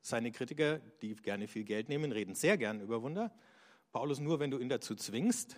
Seine 0.00 0.32
Kritiker, 0.32 0.78
die 1.02 1.14
gerne 1.16 1.48
viel 1.48 1.64
Geld 1.64 1.88
nehmen, 1.88 2.12
reden 2.12 2.34
sehr 2.34 2.56
gern 2.56 2.80
über 2.80 3.02
Wunder. 3.02 3.30
Paulus 3.92 4.20
nur, 4.20 4.40
wenn 4.40 4.50
du 4.50 4.58
ihn 4.58 4.68
dazu 4.68 4.94
zwingst. 4.94 5.56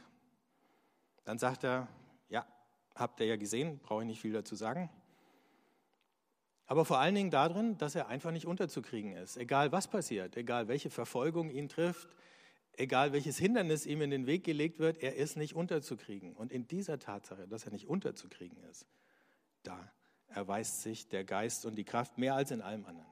Dann 1.24 1.38
sagt 1.38 1.64
er, 1.64 1.86
ja, 2.28 2.46
habt 2.94 3.20
ihr 3.20 3.26
ja 3.26 3.36
gesehen, 3.36 3.78
brauche 3.78 4.02
ich 4.02 4.06
nicht 4.08 4.20
viel 4.20 4.32
dazu 4.32 4.54
sagen. 4.54 4.90
Aber 6.66 6.84
vor 6.84 6.98
allen 6.98 7.14
Dingen 7.14 7.30
darin, 7.30 7.78
dass 7.78 7.94
er 7.94 8.08
einfach 8.08 8.32
nicht 8.32 8.46
unterzukriegen 8.46 9.12
ist. 9.12 9.36
Egal 9.36 9.70
was 9.70 9.88
passiert, 9.88 10.36
egal 10.36 10.68
welche 10.68 10.90
Verfolgung 10.90 11.48
ihn 11.50 11.68
trifft, 11.68 12.08
egal 12.76 13.12
welches 13.12 13.38
Hindernis 13.38 13.86
ihm 13.86 14.02
in 14.02 14.10
den 14.10 14.26
Weg 14.26 14.44
gelegt 14.44 14.78
wird, 14.78 14.98
er 14.98 15.14
ist 15.14 15.36
nicht 15.36 15.54
unterzukriegen. 15.54 16.34
Und 16.34 16.52
in 16.52 16.66
dieser 16.66 16.98
Tatsache, 16.98 17.46
dass 17.46 17.64
er 17.64 17.72
nicht 17.72 17.86
unterzukriegen 17.86 18.58
ist, 18.64 18.86
da 19.62 19.92
erweist 20.28 20.82
sich 20.82 21.08
der 21.08 21.24
Geist 21.24 21.66
und 21.66 21.76
die 21.76 21.84
Kraft 21.84 22.18
mehr 22.18 22.34
als 22.34 22.50
in 22.50 22.60
allem 22.60 22.84
anderen. 22.84 23.06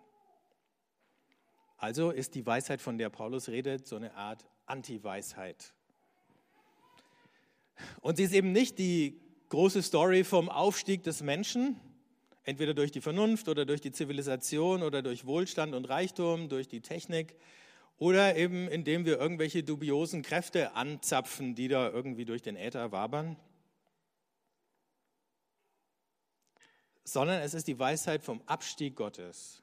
Also 1.77 2.11
ist 2.11 2.35
die 2.35 2.45
Weisheit, 2.45 2.81
von 2.81 2.99
der 2.99 3.11
Paulus 3.11 3.49
redet, 3.49 3.87
so 3.87 3.97
eine 3.97 4.15
Art 4.15 4.45
Anti-Weisheit. 4.67 5.75
Und 8.01 8.17
sie 8.17 8.25
ist 8.25 8.33
eben 8.33 8.53
nicht 8.53 8.79
die 8.79 9.21
große 9.49 9.83
Story 9.83 10.25
vom 10.25 10.49
Aufstieg 10.49 11.03
des 11.03 11.23
Menschen, 11.23 11.81
entweder 12.45 12.75
durch 12.75 12.93
die 12.93 13.01
Vernunft 13.01 13.49
oder 13.49 13.65
durch 13.65 13.81
die 13.81 13.93
Zivilisation 13.93 14.83
oder 14.83 15.03
durch 15.03 15.27
Wohlstand 15.27 15.75
und 15.75 15.89
Reichtum, 15.89 16.49
durch 16.49 16.69
die 16.69 16.81
Technik 16.81 17.35
oder 17.99 18.37
eben 18.37 18.69
indem 18.69 19.05
wir 19.05 19.19
irgendwelche 19.19 19.63
dubiosen 19.63 20.23
Kräfte 20.23 20.75
anzapfen, 20.75 21.55
die 21.55 21.69
da 21.69 21.91
irgendwie 21.91 22.25
durch 22.25 22.43
den 22.43 22.57
Äther 22.57 22.93
wabern. 22.93 23.37
Sondern 27.05 27.41
es 27.43 27.55
ist 27.55 27.69
die 27.69 27.79
Weisheit 27.79 28.23
vom 28.23 28.43
Abstieg 28.47 28.97
Gottes. 28.97 29.63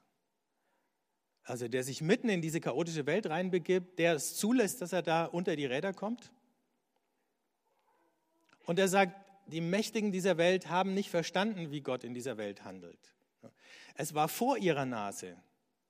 Also 1.43 1.67
der 1.67 1.83
sich 1.83 2.01
mitten 2.01 2.29
in 2.29 2.41
diese 2.41 2.61
chaotische 2.61 3.05
Welt 3.05 3.27
reinbegibt, 3.27 3.99
der 3.99 4.13
es 4.13 4.35
zulässt, 4.35 4.81
dass 4.81 4.93
er 4.93 5.01
da 5.01 5.25
unter 5.25 5.55
die 5.55 5.65
Räder 5.65 5.91
kommt. 5.91 6.31
Und 8.65 8.79
er 8.79 8.87
sagt, 8.87 9.15
die 9.47 9.61
Mächtigen 9.61 10.11
dieser 10.11 10.37
Welt 10.37 10.69
haben 10.69 10.93
nicht 10.93 11.09
verstanden, 11.09 11.71
wie 11.71 11.81
Gott 11.81 12.03
in 12.03 12.13
dieser 12.13 12.37
Welt 12.37 12.63
handelt. 12.63 13.15
Es 13.95 14.13
war 14.13 14.27
vor 14.27 14.57
ihrer 14.57 14.85
Nase, 14.85 15.35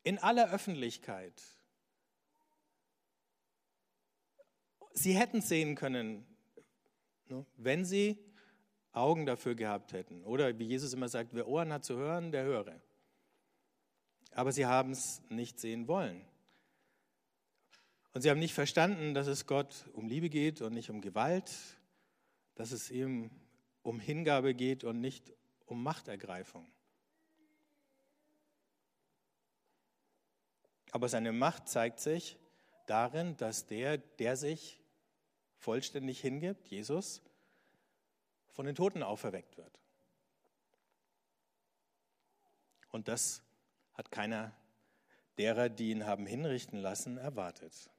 in 0.04 0.18
aller 0.20 0.52
Öffentlichkeit. 0.52 1.42
Sie 4.94 5.14
hätten 5.14 5.42
sehen 5.42 5.76
können, 5.76 6.26
ne, 7.28 7.46
wenn 7.58 7.86
sie 7.86 8.18
Augen 8.92 9.26
dafür 9.26 9.56
gehabt 9.56 9.94
hätten. 9.94 10.24
Oder 10.24 10.58
wie 10.60 10.66
Jesus 10.66 10.94
immer 10.94 11.08
sagt, 11.08 11.34
wer 11.34 11.48
Ohren 11.48 11.72
hat 11.72 11.86
zu 11.86 11.96
hören, 11.96 12.32
der 12.32 12.44
höre. 12.44 12.82
Aber 14.34 14.52
sie 14.52 14.66
haben 14.66 14.92
es 14.92 15.22
nicht 15.30 15.60
sehen 15.60 15.88
wollen. 15.88 16.26
Und 18.14 18.22
sie 18.22 18.30
haben 18.30 18.40
nicht 18.40 18.54
verstanden, 18.54 19.14
dass 19.14 19.28
es 19.28 19.46
Gott 19.46 19.86
um 19.94 20.10
Liebe 20.10 20.30
geht 20.30 20.62
und 20.62 20.74
nicht 20.74 20.90
um 20.90 21.00
Gewalt, 21.00 21.52
dass 22.56 22.72
es 22.72 22.92
ihm 22.92 23.32
um 23.84 24.00
Hingabe 24.00 24.54
geht 24.54 24.84
und 24.84 25.02
nicht 25.02 25.34
um 25.66 25.82
Machtergreifung. 25.84 26.68
Aber 30.92 31.08
seine 31.08 31.32
Macht 31.32 31.70
zeigt 31.70 32.00
sich 32.00 32.38
darin, 32.86 33.38
dass 33.38 33.66
der, 33.66 33.98
der 33.98 34.36
sich 34.36 34.82
vollständig 35.56 36.20
hingibt, 36.20 36.68
Jesus, 36.68 37.22
von 38.50 38.66
den 38.66 38.76
Toten 38.76 39.02
auferweckt 39.02 39.58
wird. 39.58 39.80
Und 42.90 43.08
das 43.08 43.42
hat 43.94 44.12
keiner 44.12 44.54
derer, 45.38 45.70
die 45.70 45.92
ihn 45.92 46.06
haben 46.06 46.26
hinrichten 46.26 46.80
lassen, 46.80 47.18
erwartet. 47.18 47.90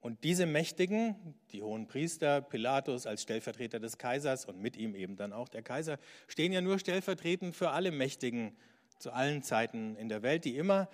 Und 0.00 0.24
diese 0.24 0.46
Mächtigen, 0.46 1.14
die 1.52 1.62
hohen 1.62 1.86
Priester, 1.86 2.40
Pilatus 2.40 3.06
als 3.06 3.22
Stellvertreter 3.22 3.80
des 3.80 3.98
Kaisers 3.98 4.46
und 4.46 4.58
mit 4.58 4.76
ihm 4.76 4.94
eben 4.94 5.16
dann 5.16 5.32
auch 5.32 5.48
der 5.48 5.62
Kaiser, 5.62 5.98
stehen 6.26 6.52
ja 6.52 6.62
nur 6.62 6.78
stellvertretend 6.78 7.54
für 7.54 7.70
alle 7.70 7.90
Mächtigen 7.90 8.56
zu 8.98 9.12
allen 9.12 9.42
Zeiten 9.42 9.96
in 9.96 10.08
der 10.08 10.22
Welt, 10.22 10.44
die 10.44 10.56
immer 10.56 10.88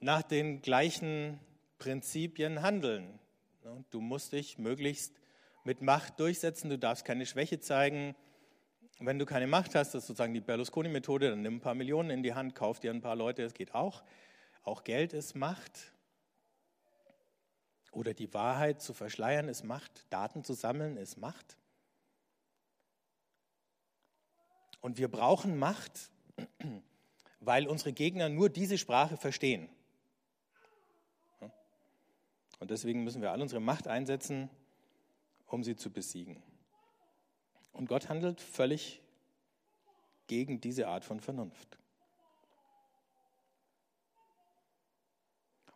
nach 0.00 0.22
den 0.22 0.62
gleichen 0.62 1.38
Prinzipien 1.78 2.62
handeln. 2.62 3.18
Du 3.90 4.00
musst 4.00 4.32
dich 4.32 4.58
möglichst 4.58 5.14
mit 5.64 5.82
Macht 5.82 6.20
durchsetzen, 6.20 6.70
du 6.70 6.78
darfst 6.78 7.04
keine 7.04 7.26
Schwäche 7.26 7.60
zeigen. 7.60 8.14
Wenn 9.00 9.18
du 9.18 9.26
keine 9.26 9.46
Macht 9.46 9.74
hast, 9.74 9.94
das 9.94 10.04
ist 10.04 10.08
sozusagen 10.08 10.34
die 10.34 10.40
Berlusconi-Methode, 10.40 11.30
dann 11.30 11.42
nimm 11.42 11.56
ein 11.56 11.60
paar 11.60 11.74
Millionen 11.74 12.10
in 12.10 12.22
die 12.22 12.34
Hand, 12.34 12.54
kauf 12.54 12.80
dir 12.80 12.90
ein 12.90 13.00
paar 13.00 13.16
Leute, 13.16 13.42
das 13.42 13.54
geht 13.54 13.74
auch. 13.74 14.02
Auch 14.62 14.84
Geld 14.84 15.12
ist 15.12 15.34
Macht. 15.34 15.93
Oder 17.94 18.12
die 18.12 18.34
Wahrheit 18.34 18.82
zu 18.82 18.92
verschleiern 18.92 19.48
ist 19.48 19.62
Macht, 19.62 20.04
Daten 20.10 20.42
zu 20.42 20.52
sammeln 20.52 20.96
ist 20.96 21.16
Macht. 21.16 21.56
Und 24.80 24.98
wir 24.98 25.08
brauchen 25.08 25.56
Macht, 25.56 26.10
weil 27.40 27.68
unsere 27.68 27.92
Gegner 27.92 28.28
nur 28.28 28.50
diese 28.50 28.78
Sprache 28.78 29.16
verstehen. 29.16 29.68
Und 32.58 32.70
deswegen 32.70 33.04
müssen 33.04 33.22
wir 33.22 33.30
all 33.30 33.40
unsere 33.40 33.60
Macht 33.60 33.86
einsetzen, 33.86 34.50
um 35.46 35.62
sie 35.62 35.76
zu 35.76 35.92
besiegen. 35.92 36.42
Und 37.72 37.88
Gott 37.88 38.08
handelt 38.08 38.40
völlig 38.40 39.02
gegen 40.26 40.60
diese 40.60 40.88
Art 40.88 41.04
von 41.04 41.20
Vernunft. 41.20 41.78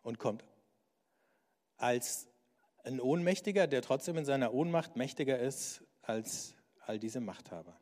Und 0.03 0.19
kommt 0.19 0.43
als 1.79 2.27
ein 2.83 2.99
Ohnmächtiger, 2.99 3.67
der 3.67 3.81
trotzdem 3.81 4.17
in 4.17 4.25
seiner 4.25 4.53
Ohnmacht 4.53 4.95
mächtiger 4.95 5.39
ist 5.39 5.83
als 6.01 6.55
all 6.85 6.99
diese 6.99 7.19
Machthaber. 7.19 7.79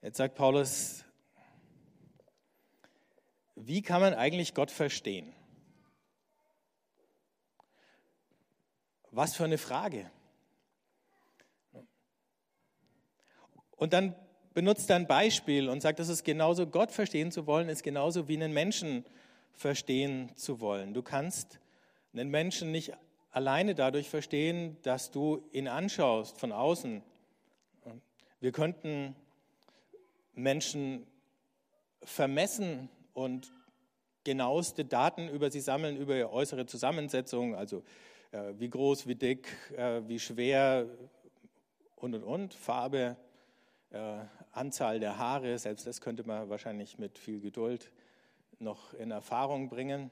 Jetzt 0.00 0.16
sagt 0.16 0.34
Paulus, 0.34 1.04
wie 3.54 3.82
kann 3.82 4.00
man 4.00 4.14
eigentlich 4.14 4.54
Gott 4.54 4.70
verstehen? 4.70 5.32
Was 9.10 9.36
für 9.36 9.44
eine 9.44 9.58
Frage. 9.58 10.10
Und 13.76 13.92
dann 13.92 14.16
benutzt 14.54 14.88
er 14.90 14.96
ein 14.96 15.06
Beispiel 15.06 15.68
und 15.68 15.80
sagt, 15.82 15.98
das 15.98 16.08
ist 16.08 16.24
genauso, 16.24 16.66
Gott 16.66 16.90
verstehen 16.90 17.30
zu 17.30 17.46
wollen, 17.46 17.68
ist 17.68 17.82
genauso 17.82 18.28
wie 18.28 18.36
einen 18.36 18.52
Menschen 18.52 19.04
verstehen 19.52 20.30
zu 20.36 20.60
wollen. 20.60 20.94
Du 20.94 21.02
kannst 21.02 21.60
einen 22.12 22.30
Menschen 22.30 22.72
nicht 22.72 22.92
alleine 23.30 23.74
dadurch 23.74 24.10
verstehen, 24.10 24.76
dass 24.82 25.10
du 25.10 25.42
ihn 25.52 25.68
anschaust 25.68 26.38
von 26.38 26.52
außen. 26.52 27.02
Wir 28.40 28.52
könnten 28.52 29.16
Menschen 30.34 31.06
vermessen 32.02 32.88
und 33.14 33.52
genaueste 34.24 34.84
Daten 34.84 35.28
über 35.28 35.50
sie 35.50 35.60
sammeln, 35.60 35.96
über 35.96 36.16
ihre 36.16 36.32
äußere 36.32 36.66
Zusammensetzung, 36.66 37.54
also 37.54 37.82
äh, 38.32 38.52
wie 38.58 38.68
groß, 38.68 39.06
wie 39.06 39.14
dick, 39.14 39.48
äh, 39.76 40.00
wie 40.06 40.18
schwer 40.18 40.86
und 41.96 42.14
und 42.14 42.22
und, 42.24 42.54
Farbe, 42.54 43.16
äh, 43.90 44.18
Anzahl 44.52 45.00
der 45.00 45.18
Haare, 45.18 45.58
selbst 45.58 45.86
das 45.86 46.00
könnte 46.00 46.26
man 46.26 46.48
wahrscheinlich 46.48 46.98
mit 46.98 47.18
viel 47.18 47.40
Geduld 47.40 47.90
noch 48.62 48.94
in 48.94 49.10
Erfahrung 49.10 49.68
bringen. 49.68 50.10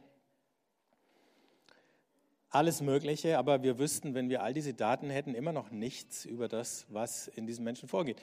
Alles 2.51 2.81
Mögliche, 2.81 3.39
aber 3.39 3.63
wir 3.63 3.79
wüssten, 3.79 4.15
wenn 4.15 4.29
wir 4.29 4.43
all 4.43 4.53
diese 4.53 4.75
Daten 4.75 5.09
hätten, 5.09 5.35
immer 5.35 5.53
noch 5.53 5.71
nichts 5.71 6.25
über 6.25 6.49
das, 6.49 6.87
was 6.89 7.29
in 7.29 7.47
diesem 7.47 7.65
Menschen 7.65 7.89
vorgeht. 7.89 8.21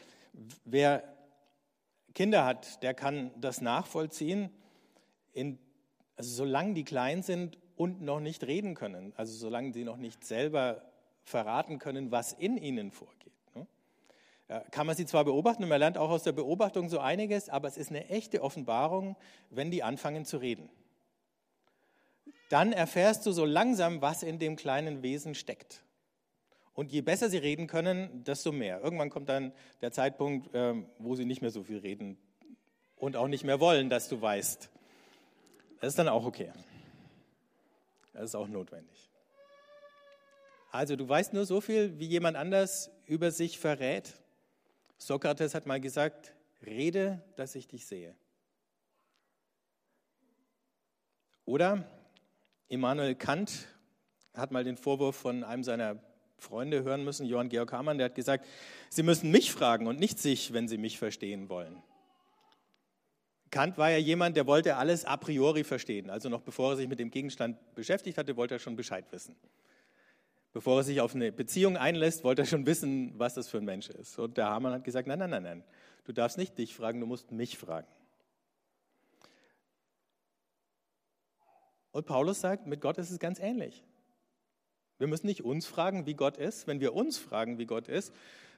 Wer 0.65 1.03
Kinder 2.13 2.45
hat, 2.45 2.83
der 2.83 2.93
kann 2.93 3.31
das 3.39 3.61
nachvollziehen, 3.61 4.49
in, 5.31 5.59
also 6.15 6.29
solange 6.29 6.73
die 6.73 6.83
klein 6.83 7.23
sind 7.23 7.57
und 7.75 8.01
noch 8.01 8.19
nicht 8.19 8.43
reden 8.45 8.75
können, 8.75 9.13
also 9.15 9.33
solange 9.33 9.71
sie 9.71 9.85
noch 9.85 9.97
nicht 9.97 10.25
selber 10.25 10.83
verraten 11.23 11.79
können, 11.79 12.11
was 12.11 12.33
in 12.33 12.57
ihnen 12.57 12.91
vorgeht 12.91 13.36
kann 14.71 14.87
man 14.87 14.95
sie 14.95 15.05
zwar 15.05 15.25
beobachten 15.25 15.63
und 15.63 15.69
man 15.69 15.79
lernt 15.79 15.97
auch 15.97 16.09
aus 16.09 16.23
der 16.23 16.31
Beobachtung 16.31 16.89
so 16.89 16.99
einiges, 16.99 17.49
aber 17.49 17.67
es 17.67 17.77
ist 17.77 17.89
eine 17.89 18.09
echte 18.09 18.41
Offenbarung, 18.41 19.17
wenn 19.49 19.71
die 19.71 19.83
anfangen 19.83 20.23
zu 20.23 20.37
reden. 20.37 20.69
Dann 22.49 22.71
erfährst 22.71 23.25
du 23.25 23.31
so 23.31 23.43
langsam, 23.43 24.01
was 24.01 24.23
in 24.23 24.39
dem 24.39 24.55
kleinen 24.55 25.03
Wesen 25.03 25.35
steckt. 25.35 25.83
Und 26.73 26.91
je 26.91 27.01
besser 27.01 27.29
sie 27.29 27.39
reden 27.39 27.67
können, 27.67 28.23
desto 28.23 28.51
mehr. 28.51 28.81
Irgendwann 28.81 29.09
kommt 29.09 29.27
dann 29.29 29.51
der 29.81 29.91
Zeitpunkt, 29.91 30.49
ähm, 30.53 30.85
wo 30.99 31.15
sie 31.15 31.25
nicht 31.25 31.41
mehr 31.41 31.51
so 31.51 31.63
viel 31.63 31.79
reden 31.79 32.17
und 32.95 33.15
auch 33.15 33.27
nicht 33.27 33.43
mehr 33.43 33.59
wollen, 33.59 33.89
dass 33.89 34.07
du 34.07 34.21
weißt. 34.21 34.69
Das 35.81 35.89
ist 35.89 35.99
dann 35.99 36.07
auch 36.07 36.25
okay. 36.25 36.53
Das 38.13 38.23
ist 38.25 38.35
auch 38.35 38.47
notwendig. 38.47 39.09
Also 40.71 40.95
du 40.95 41.07
weißt 41.07 41.33
nur 41.33 41.45
so 41.45 41.61
viel, 41.61 41.99
wie 41.99 42.05
jemand 42.05 42.37
anders 42.37 42.91
über 43.05 43.31
sich 43.31 43.57
verrät. 43.59 44.13
Sokrates 44.97 45.53
hat 45.53 45.65
mal 45.65 45.79
gesagt, 45.79 46.33
rede, 46.65 47.21
dass 47.35 47.55
ich 47.55 47.67
dich 47.67 47.85
sehe. 47.85 48.15
Oder 51.45 51.89
Immanuel 52.67 53.15
Kant 53.15 53.67
hat 54.33 54.51
mal 54.51 54.63
den 54.63 54.77
Vorwurf 54.77 55.15
von 55.15 55.43
einem 55.43 55.63
seiner 55.63 55.97
Freunde 56.37 56.83
hören 56.83 57.03
müssen, 57.03 57.25
Johann 57.25 57.49
Georg 57.49 57.71
Hamann, 57.71 57.97
der 57.97 58.05
hat 58.05 58.15
gesagt, 58.15 58.45
Sie 58.89 59.03
müssen 59.03 59.31
mich 59.31 59.51
fragen 59.51 59.87
und 59.87 59.99
nicht 59.99 60.19
sich, 60.19 60.53
wenn 60.53 60.67
Sie 60.67 60.77
mich 60.77 60.99
verstehen 60.99 61.49
wollen. 61.49 61.81
Kant 63.49 63.77
war 63.77 63.89
ja 63.89 63.97
jemand, 63.97 64.35
der 64.35 64.45
wollte 64.45 64.75
alles 64.75 65.05
a 65.05 65.17
priori 65.17 65.63
verstehen. 65.63 66.09
Also 66.09 66.29
noch 66.29 66.41
bevor 66.41 66.73
er 66.73 66.77
sich 66.77 66.87
mit 66.87 66.99
dem 66.99 67.11
Gegenstand 67.11 67.57
beschäftigt 67.75 68.17
hatte, 68.17 68.35
wollte 68.35 68.55
er 68.55 68.59
schon 68.59 68.75
Bescheid 68.75 69.05
wissen. 69.11 69.35
Bevor 70.57 70.79
er 70.79 70.83
sich 70.83 71.01
auf 71.01 71.13
eine 71.13 71.31
Beziehung 71.31 71.77
einlässt, 71.77 72.23
wollte 72.23 72.41
er 72.41 72.47
schon 72.47 72.65
wissen, 72.65 73.13
was 73.15 73.35
das 73.35 73.47
für 73.47 73.59
ein 73.59 73.65
Mensch 73.65 73.91
ist. 73.91 74.17
Und 74.17 74.37
der 74.37 74.47
Hamann 74.47 74.73
hat 74.73 74.83
gesagt, 74.83 75.07
nein, 75.07 75.19
nein, 75.19 75.29
nein, 75.29 75.43
nein, 75.43 75.63
du 76.05 76.13
darfst 76.13 76.39
nicht 76.39 76.57
dich 76.57 76.73
fragen, 76.73 76.99
du 76.99 77.05
musst 77.05 77.31
mich 77.31 77.59
fragen. 77.59 77.85
Und 81.91 82.07
Paulus 82.07 82.41
sagt, 82.41 82.65
mit 82.65 82.81
Gott 82.81 82.97
ist 82.97 83.11
es 83.11 83.19
ganz 83.19 83.37
ähnlich. 83.37 83.83
Wir 84.97 85.05
müssen 85.05 85.27
nicht 85.27 85.43
uns 85.43 85.67
fragen, 85.67 86.07
wie 86.07 86.15
Gott 86.15 86.37
ist. 86.37 86.65
Wenn 86.65 86.79
wir 86.79 86.95
uns 86.95 87.19
fragen, 87.19 87.59
wie 87.59 87.67
Gott 87.67 87.87
ist, 87.87 88.11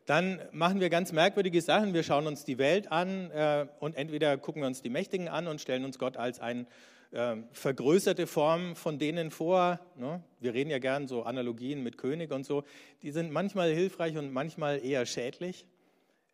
dann 0.06 0.42
machen 0.54 0.80
wir 0.80 0.90
ganz 0.90 1.12
merkwürdige 1.12 1.62
Sachen. 1.62 1.94
Wir 1.94 2.04
schauen 2.04 2.28
uns 2.28 2.46
die 2.46 2.60
Welt 2.60 2.94
an 2.94 3.30
äh, 3.32 3.68
und 3.82 3.98
entweder 3.98 4.38
gucken 4.38 4.62
wir 4.62 4.68
uns 4.68 4.82
die 4.82 4.90
Mächtigen 4.90 5.28
an 5.28 5.48
und 5.48 5.60
stellen 5.60 5.84
uns 5.84 6.00
Gott 6.00 6.16
als 6.16 6.40
eine 6.40 6.66
äh, 7.12 7.38
vergrößerte 7.52 8.28
Form 8.28 8.76
von 8.76 9.00
denen 9.00 9.32
vor. 9.32 9.80
Ne? 9.96 10.24
Wir 10.40 10.54
reden 10.54 10.70
ja 10.70 10.80
gern 10.80 11.08
so 11.08 11.24
Analogien 11.24 11.84
mit 11.84 11.98
König 11.98 12.32
und 12.32 12.46
so. 12.46 12.64
Die 13.02 13.12
sind 13.12 13.32
manchmal 13.32 13.74
hilfreich 13.74 14.18
und 14.18 14.32
manchmal 14.32 14.84
eher 14.84 15.06
schädlich, 15.06 15.66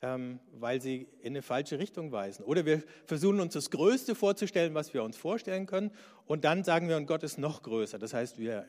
ähm, 0.01 0.39
weil 0.53 0.81
sie 0.81 1.07
in 1.21 1.33
eine 1.33 1.41
falsche 1.41 1.79
Richtung 1.79 2.11
weisen. 2.11 2.43
Oder 2.43 2.65
wir 2.65 2.83
versuchen 3.05 3.39
uns 3.39 3.53
das 3.53 3.71
Größte 3.71 4.15
vorzustellen, 4.15 4.73
was 4.73 4.93
wir 4.93 5.03
uns 5.03 5.17
vorstellen 5.17 5.65
können. 5.65 5.91
Und 6.25 6.43
dann 6.43 6.63
sagen 6.63 6.89
wir, 6.89 6.97
und 6.97 7.07
Gott 7.07 7.23
ist 7.23 7.37
noch 7.37 7.63
größer. 7.63 7.97
Das 7.97 8.13
heißt, 8.13 8.37
wir 8.37 8.65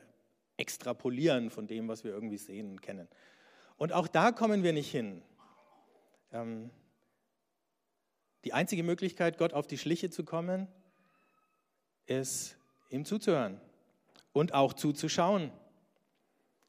extrapolieren 0.56 1.50
von 1.50 1.66
dem, 1.66 1.88
was 1.88 2.04
wir 2.04 2.12
irgendwie 2.12 2.38
sehen 2.38 2.70
und 2.70 2.82
kennen. 2.82 3.08
Und 3.76 3.92
auch 3.92 4.08
da 4.08 4.32
kommen 4.32 4.62
wir 4.62 4.72
nicht 4.72 4.90
hin. 4.90 5.22
Ähm, 6.32 6.70
die 8.44 8.52
einzige 8.52 8.84
Möglichkeit, 8.84 9.38
Gott 9.38 9.52
auf 9.52 9.66
die 9.66 9.76
Schliche 9.76 10.08
zu 10.08 10.24
kommen, 10.24 10.68
ist, 12.06 12.56
ihm 12.90 13.04
zuzuhören 13.04 13.60
und 14.32 14.54
auch 14.54 14.72
zuzuschauen. 14.72 15.52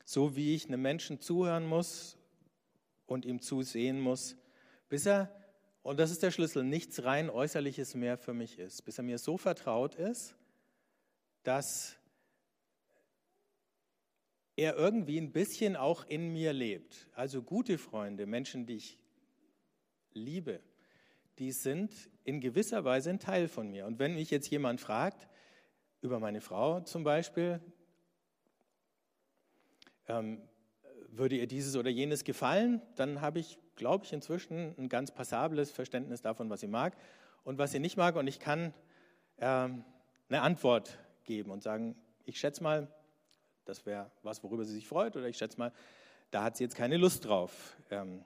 So 0.06 0.36
wie 0.36 0.56
ich 0.56 0.68
einem 0.68 0.82
Menschen 0.82 1.20
zuhören 1.20 1.66
muss 1.66 2.18
und 3.06 3.26
ihm 3.26 3.42
zusehen 3.42 4.00
muss, 4.00 4.38
bis 4.90 5.06
er, 5.06 5.34
und 5.84 6.00
das 6.00 6.12
ist 6.12 6.24
der 6.24 6.32
Schlüssel, 6.32 6.64
nichts 6.64 7.04
rein 7.04 7.30
Äußerliches 7.30 7.96
mehr 7.96 8.18
für 8.18 8.34
mich 8.34 8.58
ist, 8.58 8.84
bis 8.86 8.98
er 8.98 9.04
mir 9.04 9.18
so 9.18 9.38
vertraut 9.38 9.96
ist, 9.96 10.36
dass 11.44 11.98
er 14.56 14.76
irgendwie 14.76 15.20
ein 15.20 15.32
bisschen 15.32 15.76
auch 15.76 16.06
in 16.08 16.34
mir 16.34 16.52
lebt. 16.52 17.08
Also 17.14 17.44
gute 17.44 17.78
Freunde, 17.78 18.26
Menschen, 18.26 18.66
die 18.66 18.78
ich 18.78 18.98
liebe, 20.14 20.62
die 21.40 21.52
sind 21.52 21.94
in 22.24 22.42
gewisser 22.42 22.84
Weise 22.84 23.10
ein 23.10 23.20
Teil 23.20 23.48
von 23.48 23.70
mir. 23.70 23.86
Und 23.86 24.00
wenn 24.00 24.16
mich 24.16 24.32
jetzt 24.32 24.50
jemand 24.50 24.82
fragt, 24.82 25.28
über 26.02 26.20
meine 26.20 26.42
Frau 26.42 26.82
zum 26.82 27.04
Beispiel, 27.04 27.60
ähm, 30.08 30.42
würde 31.10 31.36
ihr 31.36 31.48
dieses 31.48 31.76
oder 31.76 31.90
jenes 31.90 32.24
gefallen, 32.24 32.82
dann 32.96 33.22
habe 33.22 33.40
ich, 33.40 33.58
glaube 33.76 34.06
ich, 34.06 34.14
inzwischen 34.14 34.76
ein 34.78 34.90
ganz 34.90 35.12
passables 35.12 35.72
Verständnis 35.72 36.22
davon, 36.22 36.50
was 36.50 36.62
sie 36.62 36.68
mag 36.68 36.96
und 37.44 37.58
was 37.58 37.72
sie 37.72 37.80
nicht 37.80 37.98
mag. 37.98 38.16
Und 38.16 38.28
ich 38.28 38.40
kann 38.40 38.74
ähm, 39.40 39.84
eine 40.30 40.42
Antwort 40.42 40.98
geben 41.24 41.52
und 41.52 41.64
sagen, 41.64 41.96
ich 42.26 42.40
schätze 42.40 42.62
mal, 42.62 42.88
das 43.66 43.86
wäre 43.86 44.12
was, 44.24 44.44
worüber 44.44 44.66
sie 44.66 44.74
sich 44.74 44.88
freut. 44.88 45.16
Oder 45.16 45.28
ich 45.28 45.38
schätze 45.38 45.58
mal, 45.58 45.72
da 46.32 46.44
hat 46.44 46.58
sie 46.58 46.64
jetzt 46.64 46.76
keine 46.76 46.98
Lust 46.98 47.26
drauf. 47.26 47.78
Ähm, 47.90 48.24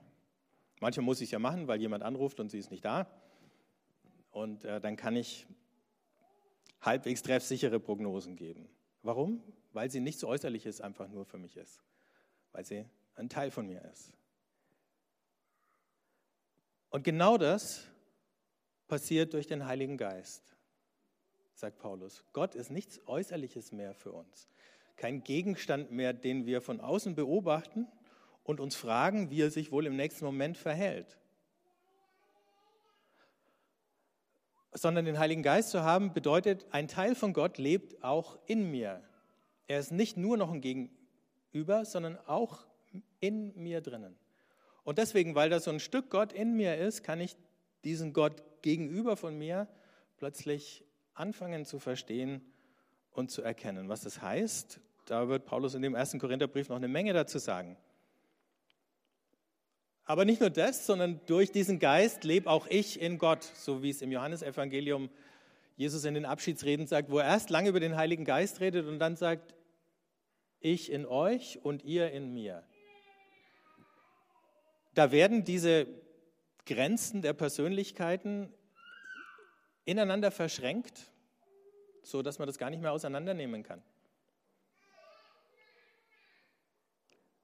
manchmal 0.82 1.06
muss 1.06 1.20
ich 1.20 1.28
es 1.28 1.30
ja 1.30 1.38
machen, 1.38 1.68
weil 1.68 1.80
jemand 1.80 2.02
anruft 2.02 2.40
und 2.40 2.50
sie 2.50 2.58
ist 2.58 2.70
nicht 2.70 2.84
da. 2.84 3.06
Und 4.30 4.64
äh, 4.64 4.80
dann 4.80 4.96
kann 4.96 5.16
ich 5.16 5.46
halbwegs 6.80 7.22
treffsichere 7.22 7.78
Prognosen 7.78 8.36
geben. 8.36 8.68
Warum? 9.02 9.42
Weil 9.72 9.90
sie 9.90 10.00
nichts 10.00 10.24
Äußerliches 10.24 10.80
einfach 10.80 11.08
nur 11.08 11.24
für 11.24 11.38
mich 11.38 11.56
ist. 11.56 11.80
Weil 12.50 12.64
sie 12.64 12.84
ein 13.14 13.28
Teil 13.28 13.50
von 13.50 13.66
mir 13.66 13.82
ist. 13.92 14.12
Und 16.90 17.04
genau 17.04 17.38
das 17.38 17.86
passiert 18.88 19.32
durch 19.32 19.46
den 19.46 19.64
Heiligen 19.64 19.96
Geist, 19.96 20.56
sagt 21.54 21.78
Paulus. 21.78 22.24
Gott 22.32 22.54
ist 22.54 22.70
nichts 22.70 23.00
Äußerliches 23.06 23.72
mehr 23.72 23.94
für 23.94 24.12
uns 24.12 24.48
kein 24.96 25.24
Gegenstand 25.24 25.90
mehr, 25.90 26.12
den 26.12 26.46
wir 26.46 26.60
von 26.60 26.80
außen 26.80 27.16
beobachten 27.16 27.88
und 28.44 28.60
uns 28.60 28.74
fragen, 28.74 29.30
wie 29.30 29.42
er 29.42 29.50
sich 29.50 29.70
wohl 29.72 29.86
im 29.86 29.96
nächsten 29.96 30.24
Moment 30.24 30.56
verhält. 30.56 31.18
Sondern 34.72 35.04
den 35.04 35.18
Heiligen 35.18 35.42
Geist 35.42 35.70
zu 35.70 35.82
haben, 35.82 36.12
bedeutet, 36.12 36.66
ein 36.70 36.88
Teil 36.88 37.14
von 37.14 37.32
Gott 37.32 37.58
lebt 37.58 38.02
auch 38.02 38.38
in 38.46 38.70
mir. 38.70 39.02
Er 39.66 39.78
ist 39.78 39.92
nicht 39.92 40.16
nur 40.16 40.36
noch 40.36 40.50
ein 40.50 40.60
Gegenüber, 40.60 41.84
sondern 41.84 42.18
auch 42.26 42.66
in 43.20 43.54
mir 43.54 43.80
drinnen. 43.80 44.16
Und 44.84 44.98
deswegen, 44.98 45.34
weil 45.34 45.50
da 45.50 45.60
so 45.60 45.70
ein 45.70 45.80
Stück 45.80 46.10
Gott 46.10 46.32
in 46.32 46.56
mir 46.56 46.76
ist, 46.76 47.02
kann 47.04 47.20
ich 47.20 47.36
diesen 47.84 48.12
Gott 48.12 48.42
gegenüber 48.62 49.16
von 49.16 49.36
mir 49.36 49.68
plötzlich 50.16 50.84
anfangen 51.14 51.64
zu 51.64 51.78
verstehen 51.78 52.40
und 53.12 53.30
zu 53.30 53.42
erkennen. 53.42 53.88
Was 53.88 54.02
das 54.02 54.22
heißt, 54.22 54.80
da 55.06 55.28
wird 55.28 55.44
Paulus 55.44 55.74
in 55.74 55.82
dem 55.82 55.94
ersten 55.94 56.18
Korintherbrief 56.18 56.68
noch 56.68 56.76
eine 56.76 56.88
Menge 56.88 57.12
dazu 57.12 57.38
sagen. 57.38 57.76
Aber 60.04 60.24
nicht 60.24 60.40
nur 60.40 60.50
das, 60.50 60.86
sondern 60.86 61.20
durch 61.26 61.52
diesen 61.52 61.78
Geist 61.78 62.24
lebe 62.24 62.50
auch 62.50 62.66
ich 62.68 63.00
in 63.00 63.18
Gott, 63.18 63.42
so 63.42 63.82
wie 63.82 63.90
es 63.90 64.02
im 64.02 64.10
Johannesevangelium 64.10 65.10
Jesus 65.76 66.04
in 66.04 66.14
den 66.14 66.24
Abschiedsreden 66.24 66.86
sagt, 66.86 67.10
wo 67.10 67.18
er 67.18 67.26
erst 67.26 67.50
lange 67.50 67.68
über 67.68 67.80
den 67.80 67.96
Heiligen 67.96 68.24
Geist 68.24 68.60
redet 68.60 68.86
und 68.86 68.98
dann 68.98 69.16
sagt, 69.16 69.54
ich 70.60 70.92
in 70.92 71.06
euch 71.06 71.58
und 71.62 71.82
ihr 71.84 72.10
in 72.12 72.32
mir. 72.34 72.62
Da 74.94 75.10
werden 75.10 75.44
diese 75.44 75.86
Grenzen 76.66 77.22
der 77.22 77.32
Persönlichkeiten 77.32 78.52
ineinander 79.84 80.30
verschränkt 80.30 81.12
so 82.02 82.22
dass 82.22 82.38
man 82.38 82.46
das 82.46 82.58
gar 82.58 82.70
nicht 82.70 82.82
mehr 82.82 82.92
auseinandernehmen 82.92 83.62
kann. 83.62 83.82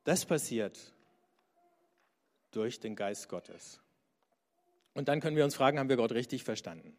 Das 0.04 0.24
passiert 0.24 0.92
durch 2.50 2.80
den 2.80 2.96
Geist 2.96 3.28
Gottes. 3.28 3.80
Und 4.94 5.08
dann 5.08 5.20
können 5.20 5.36
wir 5.36 5.44
uns 5.44 5.54
fragen, 5.54 5.78
haben 5.78 5.88
wir 5.88 5.96
Gott 5.96 6.12
richtig 6.12 6.44
verstanden? 6.44 6.96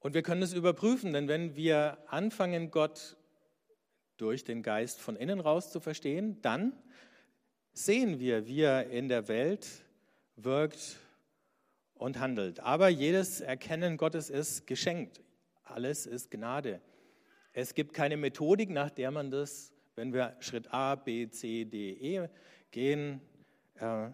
Und 0.00 0.12
wir 0.12 0.22
können 0.22 0.42
es 0.42 0.52
überprüfen, 0.52 1.12
denn 1.12 1.28
wenn 1.28 1.56
wir 1.56 1.98
anfangen, 2.08 2.70
Gott 2.70 3.16
durch 4.16 4.44
den 4.44 4.62
Geist 4.62 5.00
von 5.00 5.16
innen 5.16 5.40
raus 5.40 5.70
zu 5.70 5.80
verstehen, 5.80 6.40
dann 6.42 6.72
sehen 7.72 8.20
wir, 8.20 8.46
wie 8.46 8.60
er 8.60 8.90
in 8.90 9.08
der 9.08 9.28
Welt 9.28 9.66
wirkt 10.36 10.98
und 11.94 12.18
handelt. 12.18 12.60
Aber 12.60 12.88
jedes 12.88 13.40
Erkennen 13.40 13.96
Gottes 13.96 14.30
ist 14.30 14.66
geschenkt. 14.66 15.20
Alles 15.62 16.06
ist 16.06 16.30
Gnade. 16.30 16.80
Es 17.52 17.74
gibt 17.74 17.94
keine 17.94 18.16
Methodik, 18.16 18.70
nach 18.70 18.90
der 18.90 19.10
man 19.10 19.30
das, 19.30 19.72
wenn 19.94 20.12
wir 20.12 20.36
Schritt 20.40 20.72
A, 20.72 20.96
B, 20.96 21.28
C, 21.28 21.64
D, 21.64 21.92
E 21.92 22.28
gehen, 22.74 23.20
äh, 23.76 24.10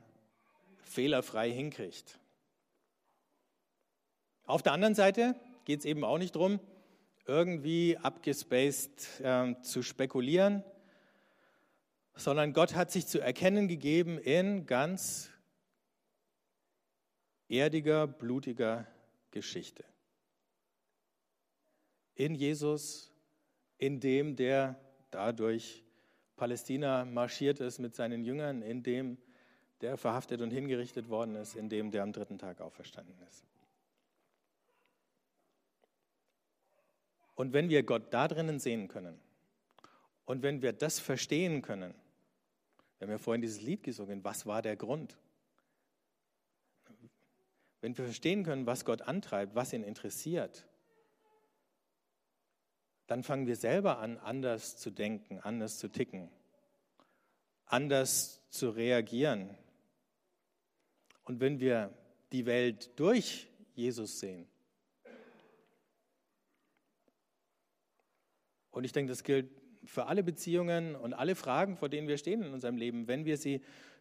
fehlerfrei 0.82 1.50
hinkriegt. 1.50 2.20
Auf 4.44 4.62
der 4.62 4.72
anderen 4.72 4.94
Seite 4.94 5.34
geht 5.64 5.80
es 5.80 5.86
eben 5.86 6.04
auch 6.04 6.18
nicht 6.18 6.34
darum, 6.34 6.60
irgendwie 7.24 7.96
abgespaced 7.96 9.20
äh, 9.22 9.54
zu 9.62 9.82
spekulieren, 9.82 10.62
sondern 12.14 12.52
Gott 12.52 12.74
hat 12.74 12.90
sich 12.90 13.06
zu 13.06 13.18
erkennen 13.18 13.66
gegeben 13.66 14.18
in 14.18 14.66
ganz 14.66 15.30
erdiger, 17.48 18.06
blutiger 18.06 18.86
Geschichte. 19.30 19.84
In 22.14 22.34
Jesus, 22.34 23.10
in 23.78 24.00
dem, 24.00 24.36
der 24.36 24.78
dadurch 25.10 25.82
Palästina 26.40 27.04
marschiert 27.04 27.60
ist 27.60 27.80
mit 27.80 27.94
seinen 27.94 28.24
Jüngern, 28.24 28.62
in 28.62 28.82
dem 28.82 29.18
der 29.82 29.98
verhaftet 29.98 30.40
und 30.40 30.50
hingerichtet 30.50 31.10
worden 31.10 31.34
ist, 31.34 31.54
in 31.54 31.68
dem 31.68 31.90
der 31.90 32.02
am 32.02 32.12
dritten 32.12 32.38
Tag 32.38 32.62
auferstanden 32.62 33.14
ist. 33.28 33.44
Und 37.34 37.52
wenn 37.52 37.68
wir 37.68 37.82
Gott 37.82 38.14
da 38.14 38.26
drinnen 38.26 38.58
sehen 38.58 38.88
können 38.88 39.20
und 40.24 40.42
wenn 40.42 40.62
wir 40.62 40.72
das 40.72 40.98
verstehen 40.98 41.60
können, 41.60 41.94
wir 42.98 43.06
haben 43.06 43.12
ja 43.12 43.18
vorhin 43.18 43.42
dieses 43.42 43.60
Lied 43.60 43.82
gesungen, 43.82 44.24
was 44.24 44.46
war 44.46 44.62
der 44.62 44.76
Grund? 44.76 45.18
Wenn 47.82 47.94
wir 47.98 48.06
verstehen 48.06 48.44
können, 48.44 48.64
was 48.64 48.86
Gott 48.86 49.02
antreibt, 49.02 49.54
was 49.54 49.74
ihn 49.74 49.82
interessiert, 49.82 50.66
dann 53.10 53.24
fangen 53.24 53.48
wir 53.48 53.56
selber 53.56 53.98
an, 53.98 54.18
anders 54.18 54.76
zu 54.76 54.88
denken, 54.88 55.40
anders 55.40 55.78
zu 55.78 55.88
ticken, 55.88 56.30
anders 57.66 58.40
zu 58.50 58.70
reagieren. 58.70 59.50
Und 61.24 61.40
wenn 61.40 61.58
wir 61.58 61.92
die 62.30 62.46
Welt 62.46 62.92
durch 62.94 63.48
Jesus 63.74 64.20
sehen, 64.20 64.46
und 68.70 68.84
ich 68.84 68.92
denke, 68.92 69.10
das 69.10 69.24
gilt 69.24 69.50
für 69.84 70.06
alle 70.06 70.22
Beziehungen 70.22 70.94
und 70.94 71.12
alle 71.12 71.34
Fragen, 71.34 71.76
vor 71.76 71.88
denen 71.88 72.06
wir 72.06 72.16
stehen 72.16 72.44
in 72.44 72.52
unserem 72.52 72.76
Leben, 72.76 73.08
wenn 73.08 73.24
wir 73.24 73.38
sie 73.38 73.60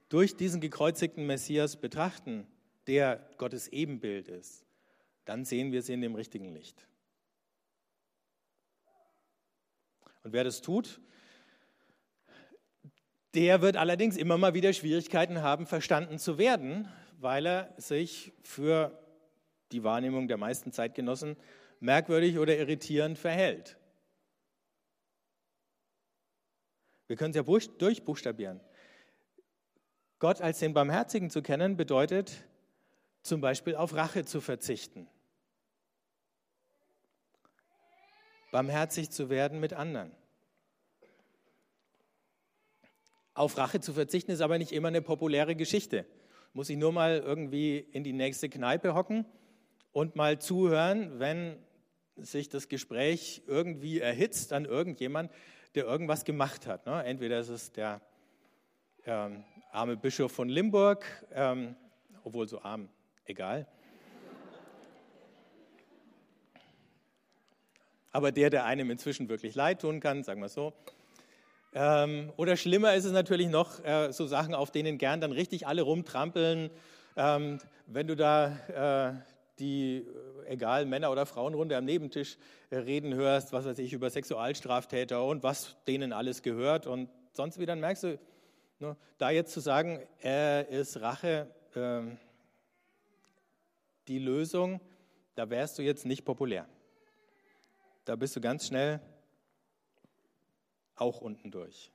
durch 0.09 0.37
diesen 0.37 0.61
gekreuzigten 0.61 1.25
Messias 1.25 1.77
betrachten, 1.77 2.45
der 2.85 3.27
Gottes 3.39 3.69
Ebenbild 3.69 4.27
ist, 4.27 4.67
dann 5.25 5.45
sehen 5.45 5.71
wir 5.71 5.81
sie 5.81 5.93
in 5.93 6.01
dem 6.01 6.13
richtigen 6.13 6.53
Licht. 6.53 6.88
Und 10.23 10.33
wer 10.33 10.43
das 10.43 10.61
tut, 10.61 10.99
der 13.35 13.61
wird 13.61 13.77
allerdings 13.77 14.17
immer 14.17 14.37
mal 14.37 14.53
wieder 14.53 14.73
Schwierigkeiten 14.73 15.41
haben, 15.41 15.67
verstanden 15.67 16.17
zu 16.17 16.37
werden, 16.37 16.87
weil 17.19 17.45
er 17.45 17.73
sich 17.77 18.33
für 18.43 18.97
die 19.71 19.83
Wahrnehmung 19.83 20.27
der 20.27 20.37
meisten 20.37 20.71
Zeitgenossen 20.71 21.35
merkwürdig 21.79 22.39
oder 22.39 22.57
irritierend 22.57 23.17
verhält. 23.17 23.77
Wir 27.07 27.15
können 27.15 27.31
es 27.31 27.37
ja 27.37 27.67
durchbuchstabieren. 27.77 28.61
Gott 30.19 30.41
als 30.41 30.59
den 30.59 30.73
Barmherzigen 30.73 31.29
zu 31.29 31.41
kennen, 31.41 31.77
bedeutet 31.77 32.43
zum 33.23 33.41
Beispiel 33.41 33.75
auf 33.75 33.93
Rache 33.95 34.25
zu 34.25 34.41
verzichten. 34.41 35.07
Barmherzig 38.51 39.11
zu 39.11 39.29
werden 39.29 39.59
mit 39.59 39.73
anderen. 39.73 40.11
Auf 43.33 43.57
Rache 43.57 43.79
zu 43.79 43.93
verzichten 43.93 44.31
ist 44.31 44.41
aber 44.41 44.57
nicht 44.57 44.71
immer 44.71 44.89
eine 44.89 45.01
populäre 45.01 45.55
Geschichte. 45.55 46.05
Muss 46.53 46.69
ich 46.69 46.77
nur 46.77 46.91
mal 46.91 47.19
irgendwie 47.19 47.77
in 47.77 48.03
die 48.03 48.13
nächste 48.13 48.49
Kneipe 48.49 48.95
hocken 48.95 49.25
und 49.91 50.15
mal 50.15 50.39
zuhören, 50.39 51.19
wenn 51.19 51.57
sich 52.17 52.49
das 52.49 52.67
Gespräch 52.67 53.43
irgendwie 53.47 53.99
erhitzt 53.99 54.51
an 54.51 54.65
irgendjemand, 54.65 55.31
der 55.75 55.85
irgendwas 55.85 56.25
gemacht 56.25 56.67
hat. 56.67 56.85
Ne? 56.85 57.03
Entweder 57.05 57.39
ist 57.39 57.49
es 57.49 57.71
der 57.71 58.01
ähm, 59.05 59.43
arme 59.71 59.95
Bischof 59.95 60.31
von 60.31 60.49
Limburg, 60.49 61.05
ähm, 61.31 61.75
obwohl 62.23 62.47
so 62.47 62.61
arm, 62.61 62.89
egal. 63.25 63.67
Aber 68.11 68.31
der, 68.31 68.49
der 68.49 68.65
einem 68.65 68.89
inzwischen 68.89 69.29
wirklich 69.29 69.55
leid 69.55 69.81
tun 69.81 69.99
kann, 69.99 70.23
sagen 70.23 70.41
wir 70.41 70.49
so. 70.49 70.73
Ähm, 71.73 72.31
oder 72.37 72.57
schlimmer 72.57 72.95
ist 72.95 73.05
es 73.05 73.11
natürlich 73.11 73.47
noch, 73.47 73.83
äh, 73.83 74.11
so 74.11 74.25
Sachen, 74.25 74.55
auf 74.55 74.71
denen 74.71 74.97
gern 74.97 75.21
dann 75.21 75.31
richtig 75.31 75.67
alle 75.67 75.83
rumtrampeln. 75.83 76.71
Ähm, 77.15 77.59
wenn 77.85 78.07
du 78.07 78.15
da 78.15 79.11
äh, 79.11 79.13
die, 79.59 79.97
äh, 79.97 80.53
egal, 80.53 80.85
Männer- 80.85 81.11
oder 81.11 81.27
Frauenrunde 81.27 81.77
am 81.77 81.85
Nebentisch 81.85 82.37
äh, 82.71 82.77
reden 82.77 83.13
hörst, 83.13 83.53
was 83.53 83.65
weiß 83.65 83.77
ich, 83.79 83.93
über 83.93 84.09
Sexualstraftäter 84.09 85.23
und 85.23 85.43
was 85.43 85.75
denen 85.87 86.11
alles 86.11 86.41
gehört 86.41 86.87
und 86.87 87.09
sonst 87.33 87.59
wie, 87.59 87.67
dann 87.67 87.79
merkst 87.79 88.03
du, 88.03 88.19
ne, 88.79 88.97
da 89.19 89.29
jetzt 89.29 89.53
zu 89.53 89.59
sagen, 89.59 89.99
ist 90.69 91.01
Rache 91.01 91.47
äh, 91.75 92.01
die 94.07 94.19
Lösung, 94.19 94.81
da 95.35 95.49
wärst 95.51 95.77
du 95.77 95.83
jetzt 95.83 96.05
nicht 96.05 96.25
populär. 96.25 96.67
Da 98.09 98.15
bist 98.15 98.35
du 98.35 98.41
ganz 98.41 98.65
schnell 98.65 98.99
auch 100.95 101.21
unten 101.21 101.51
durch. 101.51 101.91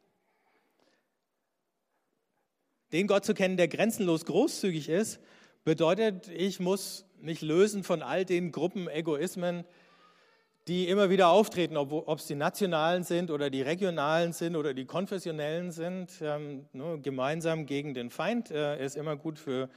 Den 2.93 3.09
Gott 3.09 3.25
zu 3.25 3.35
kennen, 3.35 3.57
der 3.57 3.67
grenzenlos 3.67 4.25
großzügig 4.25 4.89
ist, 4.89 5.19
bedeutet, 5.65 6.29
ich 6.29 6.61
muss 6.61 7.05
mich 7.21 7.43
lösen 7.43 7.83
von 7.83 8.01
all 8.01 8.25
den 8.25 8.53
Gruppenegoismen, 8.53 9.65
die 10.69 10.87
immer 10.87 11.11
wieder 11.11 11.31
auftreten, 11.31 11.77
ob, 11.77 12.09
es 12.17 12.29
die 12.29 12.37
nationalen 12.37 13.03
sind 13.03 13.33
oder 13.33 13.51
die 13.51 13.63
regionalen 13.63 14.33
sind 14.33 14.55
oder 14.55 14.73
die 14.73 14.85
konfessionellen 14.85 15.73
sind. 15.73 16.13
Ähm, 16.21 16.69
ne, 16.73 17.01
gemeinsam 17.03 17.67
gegen 17.67 17.93
den 17.93 18.11
Feind 18.11 18.53
äh, 18.53 18.85
ist 18.85 18.95
immer 18.95 19.17
gut 19.17 19.37
für 19.37 19.69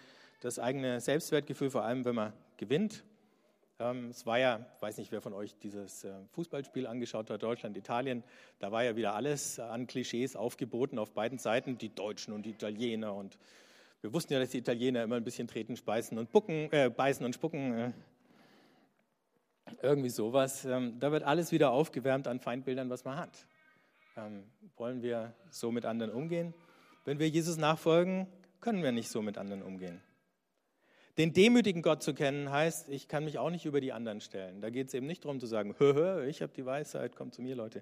das 0.41 0.60
eigene 0.60 1.02
Selbstwertgefühl, 1.02 1.71
vor 1.71 1.82
allem 1.82 2.06
wenn 2.06 2.13
man 2.13 2.34
gewinnt. 2.58 3.04
Ähm, 3.79 4.09
es 4.09 4.25
war 4.25 4.39
ja, 4.39 4.65
weiß 4.79 4.97
nicht, 4.97 5.11
wer 5.11 5.21
von 5.21 5.33
euch 5.33 5.55
dieses 5.59 6.03
äh, 6.03 6.13
Fußballspiel 6.31 6.87
angeschaut 6.87 7.29
hat, 7.29 7.43
Deutschland, 7.43 7.77
Italien, 7.77 8.23
da 8.59 8.71
war 8.71 8.83
ja 8.83 8.95
wieder 8.95 9.13
alles 9.13 9.59
an 9.59 9.85
Klischees 9.85 10.35
aufgeboten 10.35 10.97
auf 10.97 11.13
beiden 11.13 11.37
Seiten, 11.37 11.77
die 11.77 11.93
Deutschen 11.93 12.33
und 12.33 12.45
die 12.45 12.51
Italiener 12.51 13.13
und 13.13 13.37
wir 14.01 14.13
wussten 14.13 14.33
ja, 14.33 14.39
dass 14.39 14.51
die 14.51 14.59
Italiener 14.59 15.03
immer 15.03 15.15
ein 15.15 15.23
bisschen 15.23 15.47
treten, 15.47 15.75
speisen 15.75 16.17
und 16.17 16.31
bucken, 16.31 16.71
äh, 16.71 16.89
beißen 16.89 17.25
und 17.25 17.33
spucken. 17.33 17.77
Äh, 17.77 17.91
irgendwie 19.81 20.09
sowas. 20.09 20.65
Ähm, 20.65 20.99
da 20.99 21.11
wird 21.11 21.23
alles 21.23 21.51
wieder 21.51 21.71
aufgewärmt 21.71 22.27
an 22.27 22.39
Feindbildern, 22.39 22.89
was 22.89 23.05
man 23.05 23.17
hat. 23.17 23.47
Ähm, 24.15 24.43
wollen 24.77 25.01
wir 25.01 25.33
so 25.49 25.71
mit 25.71 25.85
anderen 25.85 26.11
umgehen? 26.11 26.53
Wenn 27.05 27.19
wir 27.19 27.27
Jesus 27.27 27.57
nachfolgen, 27.57 28.27
können 28.61 28.83
wir 28.83 28.91
nicht 28.91 29.09
so 29.09 29.21
mit 29.21 29.37
anderen 29.37 29.63
umgehen. 29.63 30.01
Den 31.17 31.34
demütigen 31.34 31.82
Gott 31.82 32.03
zu 32.03 32.13
kennen 32.13 32.51
heißt, 32.51 32.89
ich 32.89 33.08
kann 33.08 33.23
mich 33.25 33.39
auch 33.39 33.49
nicht 33.49 33.65
über 33.65 33.82
die 33.82 33.91
anderen 33.91 34.21
stellen. 34.21 34.62
Da 34.62 34.69
geht 34.69 34.88
es 34.88 34.93
eben 34.93 35.08
nicht 35.08 35.25
darum 35.25 35.39
zu 35.39 35.47
sagen, 35.47 35.75
hö, 35.80 35.95
hö, 35.95 36.25
ich 36.27 36.43
habe 36.43 36.53
die 36.53 36.65
Weisheit, 36.65 37.15
kommt 37.15 37.34
zu 37.34 37.41
mir, 37.41 37.56
Leute. 37.56 37.82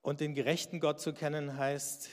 Und 0.00 0.20
den 0.20 0.34
gerechten 0.34 0.80
Gott 0.80 0.98
zu 0.98 1.12
kennen 1.12 1.58
heißt, 1.58 2.08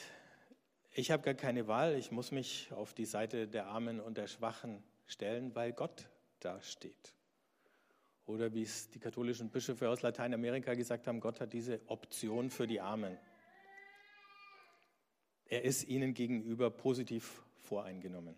ich 0.92 1.12
habe 1.12 1.24
gar 1.24 1.36
keine 1.36 1.68
Wahl, 1.68 1.96
ich 1.96 2.12
muss 2.12 2.32
mich 2.32 2.70
auf 2.74 2.94
die 2.94 3.06
Seite 3.06 3.48
der 3.48 3.68
Armen 3.68 4.02
und 4.02 4.18
der 4.18 4.28
Schwachen 4.28 4.84
stellen, 5.08 5.56
weil 5.56 5.72
Gott 5.72 6.10
da 6.42 6.62
steht. 6.62 7.14
Oder 8.26 8.54
wie 8.54 8.64
es 8.64 8.90
die 8.90 9.00
katholischen 9.00 9.50
Bischöfe 9.50 9.90
aus 9.90 10.02
Lateinamerika 10.02 10.74
gesagt 10.74 11.08
haben, 11.08 11.22
Gott 11.22 11.40
hat 11.40 11.54
diese 11.54 11.80
Option 11.88 12.50
für 12.50 12.68
die 12.68 12.82
Armen. 12.82 13.18
Er 15.46 15.64
ist 15.64 15.88
ihnen 15.88 16.14
gegenüber 16.14 16.70
positiv 16.70 17.42
voreingenommen. 17.62 18.36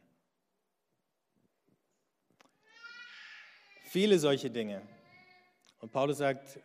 Viele 3.92 4.20
solche 4.20 4.50
Dinge. 4.50 4.82
Und 5.80 5.92
Paulus 5.92 6.20
sagt 6.20 6.62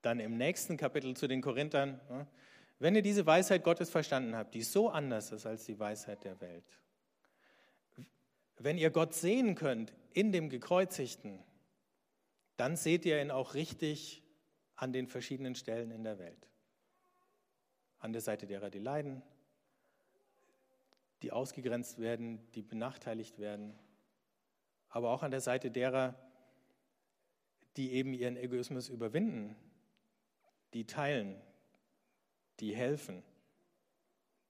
dann 0.00 0.18
im 0.18 0.38
nächsten 0.38 0.78
Kapitel 0.78 1.14
zu 1.14 1.28
den 1.28 1.42
Korinthern, 1.42 2.00
ne, 2.08 2.26
wenn 2.78 2.94
ihr 2.94 3.02
diese 3.02 3.26
Weisheit 3.26 3.64
Gottes 3.64 3.90
verstanden 3.90 4.34
habt, 4.34 4.54
die 4.54 4.62
so 4.62 4.88
anders 4.88 5.30
ist 5.30 5.44
als 5.44 5.66
die 5.66 5.78
Weisheit 5.78 6.24
der 6.24 6.40
Welt, 6.40 6.64
wenn 8.56 8.78
ihr 8.78 8.88
Gott 8.88 9.12
sehen 9.12 9.56
könnt 9.56 9.92
in 10.14 10.32
dem 10.32 10.48
Gekreuzigten, 10.48 11.44
dann 12.56 12.74
seht 12.74 13.04
ihr 13.04 13.20
ihn 13.20 13.30
auch 13.30 13.52
richtig 13.52 14.22
an 14.74 14.94
den 14.94 15.06
verschiedenen 15.06 15.54
Stellen 15.54 15.90
in 15.90 16.02
der 16.02 16.18
Welt. 16.18 16.48
An 17.98 18.14
der 18.14 18.22
Seite 18.22 18.46
derer, 18.46 18.70
die 18.70 18.78
leiden, 18.78 19.20
die 21.20 21.30
ausgegrenzt 21.30 21.98
werden, 21.98 22.40
die 22.52 22.62
benachteiligt 22.62 23.38
werden, 23.38 23.78
aber 24.88 25.10
auch 25.10 25.22
an 25.22 25.30
der 25.30 25.40
Seite 25.40 25.70
derer, 25.70 26.14
die 27.76 27.92
eben 27.92 28.12
ihren 28.12 28.36
Egoismus 28.36 28.88
überwinden, 28.88 29.56
die 30.74 30.86
teilen, 30.86 31.40
die 32.60 32.74
helfen, 32.74 33.22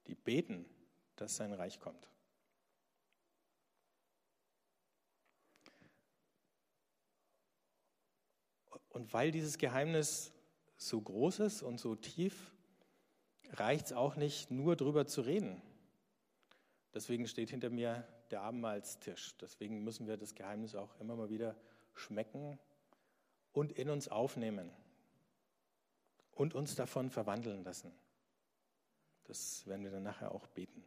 die 0.07 0.15
beten, 0.15 0.65
dass 1.17 1.37
sein 1.37 1.53
Reich 1.53 1.79
kommt. 1.79 2.09
Und 8.89 9.13
weil 9.13 9.31
dieses 9.31 9.59
Geheimnis 9.59 10.33
so 10.77 11.01
groß 11.01 11.41
ist 11.41 11.63
und 11.63 11.79
so 11.79 11.95
tief, 11.95 12.53
reicht 13.51 13.87
es 13.87 13.93
auch 13.93 14.17
nicht, 14.17 14.51
nur 14.51 14.77
drüber 14.77 15.07
zu 15.07 15.21
reden. 15.21 15.63
Deswegen 16.95 17.27
steht 17.29 17.51
hinter 17.51 17.71
mir 17.71 18.07
der 18.31 18.43
Abendmahlstisch. 18.43 19.37
Deswegen 19.39 19.85
müssen 19.85 20.07
wir 20.07 20.17
das 20.17 20.35
Geheimnis 20.35 20.75
auch 20.75 20.99
immer 21.01 21.17
mal 21.17 21.31
wieder 21.31 21.57
schmecken 21.95 22.59
und 23.53 23.73
in 23.73 23.91
uns 23.91 24.09
aufnehmen 24.09 24.71
und 26.33 26.55
uns 26.55 26.75
davon 26.75 27.11
verwandeln 27.11 27.65
lassen. 27.65 27.93
Das 29.25 29.67
werden 29.67 29.85
wir 29.85 29.91
dann 29.91 30.05
nachher 30.05 30.33
auch 30.33 30.47
beten. 30.49 30.85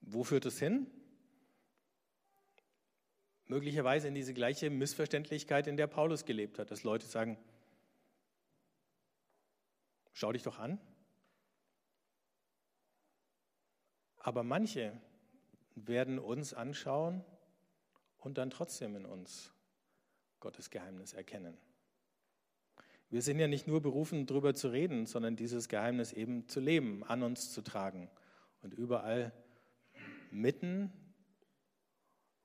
Wo 0.00 0.24
führt 0.24 0.46
es 0.46 0.58
hin? 0.58 0.86
Möglicherweise 3.46 4.08
in 4.08 4.14
diese 4.14 4.34
gleiche 4.34 4.70
Missverständlichkeit, 4.70 5.66
in 5.66 5.76
der 5.76 5.86
Paulus 5.86 6.24
gelebt 6.24 6.58
hat, 6.58 6.70
dass 6.70 6.82
Leute 6.82 7.06
sagen, 7.06 7.38
schau 10.12 10.32
dich 10.32 10.42
doch 10.42 10.58
an, 10.58 10.78
Aber 14.28 14.42
manche 14.42 14.92
werden 15.74 16.18
uns 16.18 16.52
anschauen 16.52 17.24
und 18.18 18.36
dann 18.36 18.50
trotzdem 18.50 18.94
in 18.94 19.06
uns 19.06 19.54
Gottes 20.38 20.68
Geheimnis 20.68 21.14
erkennen. 21.14 21.56
Wir 23.08 23.22
sind 23.22 23.38
ja 23.38 23.48
nicht 23.48 23.66
nur 23.66 23.80
berufen, 23.80 24.26
darüber 24.26 24.54
zu 24.54 24.68
reden, 24.68 25.06
sondern 25.06 25.34
dieses 25.34 25.70
Geheimnis 25.70 26.12
eben 26.12 26.46
zu 26.46 26.60
leben, 26.60 27.04
an 27.04 27.22
uns 27.22 27.54
zu 27.54 27.62
tragen 27.62 28.10
und 28.60 28.74
überall 28.74 29.32
mitten 30.30 30.92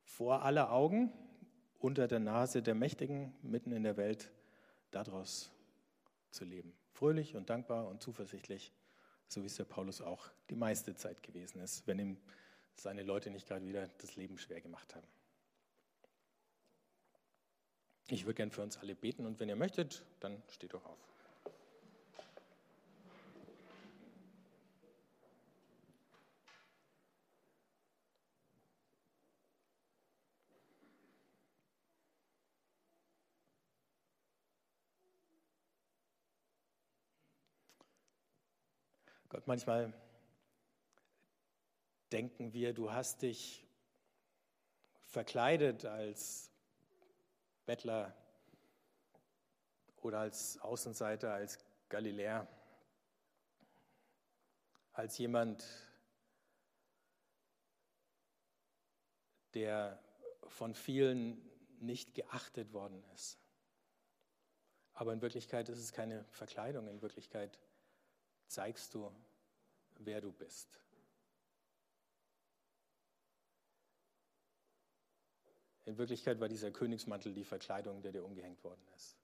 vor 0.06 0.43
aller 0.43 0.72
Augen, 0.72 1.12
unter 1.80 2.08
der 2.08 2.22
Nase 2.22 2.63
der 2.63 2.76
Mächtigen, 2.76 3.34
mitten 3.41 3.74
in 3.74 3.84
der 3.84 3.98
Welt, 3.98 4.32
daraus 4.89 5.52
zu 6.32 6.46
leben. 6.46 6.72
Fröhlich 6.93 7.36
und 7.36 7.50
dankbar 7.50 7.89
und 7.89 8.02
zuversichtlich, 8.02 8.72
so 9.34 9.41
wie 9.41 9.48
es 9.48 9.56
der 9.56 9.65
Paulus 9.65 10.02
auch 10.02 10.30
die 10.50 10.56
meiste 10.56 10.96
Zeit 10.96 11.24
gewesen 11.24 11.60
ist, 11.62 11.86
wenn 11.88 12.00
ihm 12.00 12.17
seine 12.76 13.04
Leute 13.04 13.30
nicht 13.30 13.48
gerade 13.48 13.65
wieder 13.65 13.88
das 14.00 14.15
Leben 14.15 14.38
schwer 14.38 14.62
gemacht 14.62 14.96
haben. 14.96 15.08
Ich 18.10 18.26
würde 18.26 18.36
gern 18.36 18.52
für 18.52 18.62
uns 18.62 18.78
alle 18.78 18.96
beten 18.96 19.26
und 19.26 19.39
wenn 19.39 19.50
ihr 19.50 19.56
möchtet, 19.56 20.04
dann 20.19 20.41
steht 20.50 20.74
doch 20.74 20.86
auf. 20.86 21.12
Gott, 39.34 39.48
manchmal 39.48 39.91
denken 42.12 42.54
wir, 42.54 42.72
du 42.72 42.91
hast 42.91 43.24
dich 43.24 43.65
verkleidet 45.06 45.86
als 45.86 46.52
Bettler 47.65 48.15
oder 50.04 50.19
als 50.19 50.60
Außenseiter, 50.60 51.34
als 51.34 51.58
Galiläer, 51.89 52.48
als 54.91 55.17
jemand, 55.17 55.65
der 59.56 60.00
von 60.46 60.76
vielen 60.76 61.41
nicht 61.80 62.13
geachtet 62.13 62.72
worden 62.72 63.04
ist. 63.15 63.39
Aber 64.93 65.12
in 65.12 65.24
Wirklichkeit 65.24 65.69
ist 65.69 65.80
es 65.80 65.91
keine 65.91 66.24
Verkleidung, 66.26 66.88
in 66.88 67.02
Wirklichkeit 67.02 67.58
zeigst 68.53 68.93
du, 68.93 69.11
wer 69.97 70.21
du 70.21 70.31
bist. 70.31 70.79
In 75.85 75.97
Wirklichkeit 75.97 76.39
war 76.39 76.47
dieser 76.47 76.71
Königsmantel 76.71 77.33
die 77.33 77.43
Verkleidung, 77.43 78.01
der 78.01 78.13
dir 78.13 78.23
umgehängt 78.23 78.63
worden 78.63 78.87
ist. 78.95 79.17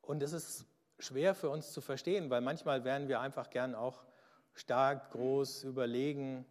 Und 0.00 0.22
es 0.22 0.32
ist 0.32 0.66
schwer 0.98 1.34
für 1.34 1.50
uns 1.50 1.72
zu 1.72 1.80
verstehen, 1.80 2.30
weil 2.30 2.40
manchmal 2.40 2.84
wären 2.84 3.08
wir 3.08 3.20
einfach 3.20 3.50
gern 3.50 3.74
auch 3.74 4.04
stark, 4.54 5.10
groß, 5.10 5.64
überlegen. 5.64 6.46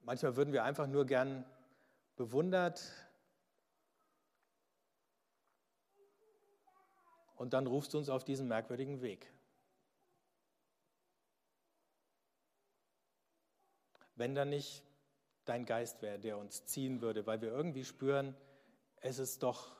Manchmal 0.00 0.36
würden 0.36 0.52
wir 0.52 0.64
einfach 0.64 0.86
nur 0.86 1.06
gern 1.06 1.44
bewundert. 2.16 3.11
Und 7.42 7.52
dann 7.54 7.66
rufst 7.66 7.92
du 7.92 7.98
uns 7.98 8.08
auf 8.08 8.24
diesen 8.24 8.46
merkwürdigen 8.46 9.02
Weg. 9.02 9.32
wenn 14.22 14.36
da 14.36 14.44
nicht 14.44 14.84
dein 15.46 15.64
Geist 15.64 16.00
wäre, 16.00 16.16
der 16.16 16.38
uns 16.38 16.64
ziehen 16.66 17.00
würde, 17.00 17.26
weil 17.26 17.40
wir 17.40 17.50
irgendwie 17.50 17.84
spüren, 17.84 18.36
es 19.00 19.18
ist 19.18 19.42
doch 19.42 19.72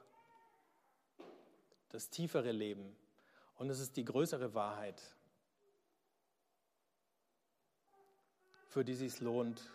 das 1.90 2.11
tiefere 2.11 2.51
Leben 2.51 2.96
und 3.55 3.70
es 3.70 3.79
ist 3.79 3.96
die 3.96 4.05
größere 4.05 4.53
Wahrheit, 4.53 5.01
für 8.66 8.85
die 8.85 8.94
es 8.94 8.98
sich 8.98 9.20
lohnt, 9.20 9.70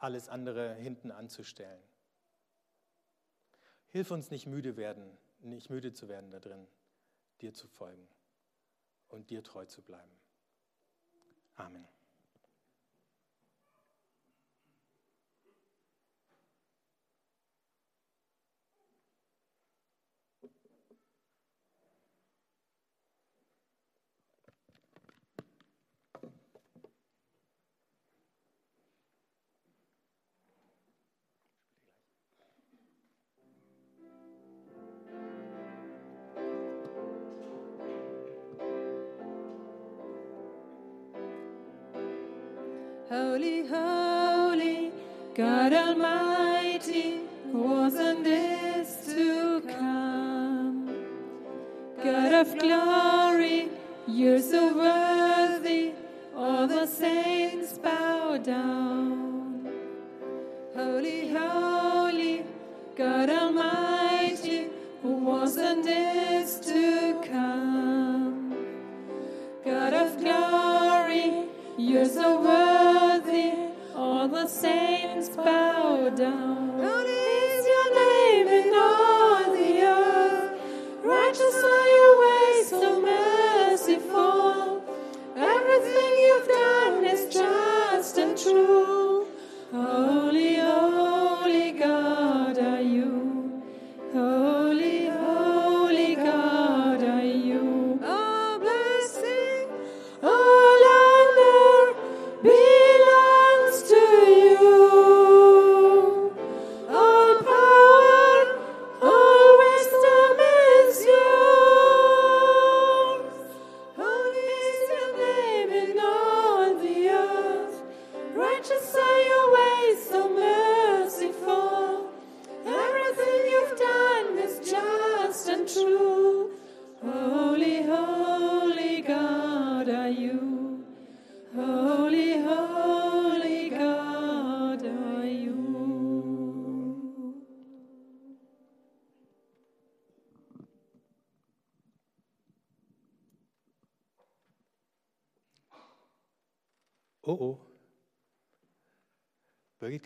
alles 0.00 0.28
andere 0.28 0.74
hinten 0.74 1.10
anzustellen. 1.10 1.82
Hilf 3.88 4.10
uns 4.10 4.30
nicht 4.30 4.46
müde 4.46 4.76
werden, 4.76 5.16
nicht 5.40 5.70
müde 5.70 5.94
zu 5.94 6.08
werden 6.08 6.30
da 6.30 6.40
drin, 6.40 6.66
dir 7.42 7.52
zu 7.52 7.68
folgen 7.68 8.08
und 9.08 9.30
dir 9.30 9.42
treu 9.42 9.66
zu 9.66 9.82
bleiben. 9.82 10.16
Amen. 11.56 12.01
Holy, 43.12 43.66
holy, 43.66 44.90
God 45.34 45.74
Almighty, 45.74 47.20
wasn't 47.52 48.24
this 48.24 49.04
to 49.04 49.60
come? 49.68 50.88
God 52.02 52.32
of 52.32 52.58
glory, 52.58 53.68
you're 54.08 54.40
so 54.40 54.74
worthy, 54.74 54.91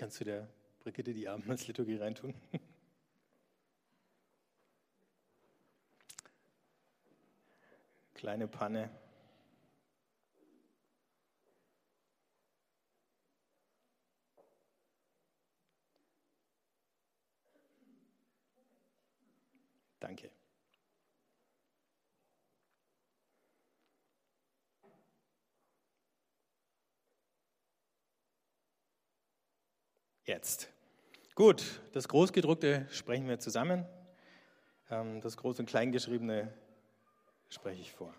kannst 0.07 0.21
du 0.21 0.25
der 0.25 0.47
Brigitte 0.85 1.13
die 1.13 1.27
Abendmahlsliturgie 1.27 1.97
reintun? 1.97 2.33
Kleine 8.15 8.47
Panne. 8.47 8.89
Danke. 19.99 20.31
Jetzt. 30.27 30.69
Gut, 31.37 31.63
das 31.93 32.09
Großgedruckte 32.09 32.89
sprechen 32.91 33.29
wir 33.29 33.39
zusammen. 33.39 33.87
Ähm, 34.91 35.21
das 35.21 35.39
Groß- 35.39 35.61
und 35.61 35.67
Kleingeschriebene 35.67 36.53
spreche 37.49 37.81
ich 37.81 37.93
vor. 37.93 38.13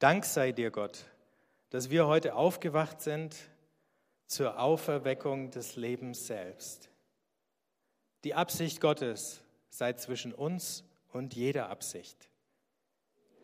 Dank 0.00 0.24
sei 0.24 0.50
dir, 0.50 0.72
Gott, 0.72 1.04
dass 1.70 1.88
wir 1.88 2.08
heute 2.08 2.34
aufgewacht 2.34 3.00
sind 3.00 3.36
zur 4.26 4.58
Auferweckung 4.58 5.52
des 5.52 5.76
Lebens 5.76 6.26
selbst. 6.26 6.90
Die 8.24 8.34
Absicht 8.34 8.80
Gottes 8.80 9.44
sei 9.68 9.92
zwischen 9.92 10.34
uns 10.34 10.82
und 11.12 11.34
jeder 11.34 11.70
Absicht. 11.70 12.28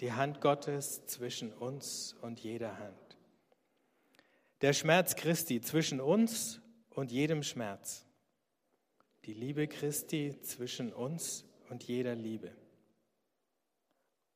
Die 0.01 0.12
Hand 0.12 0.40
Gottes 0.40 1.07
zwischen 1.07 1.53
uns 1.53 2.16
und 2.20 2.40
jeder 2.40 2.81
Hand. 2.81 3.16
Der 4.61 4.72
Schmerz 4.72 5.14
Christi 5.14 5.61
zwischen 5.61 6.01
uns 6.01 6.61
und 6.96 7.12
jedem 7.12 7.42
Schmerz. 7.42 8.06
Die 9.26 9.35
Liebe 9.35 9.68
Christi 9.68 10.35
zwischen 10.40 10.92
uns 10.92 11.44
und 11.68 11.85
jeder 11.85 12.14
Liebe. 12.14 12.52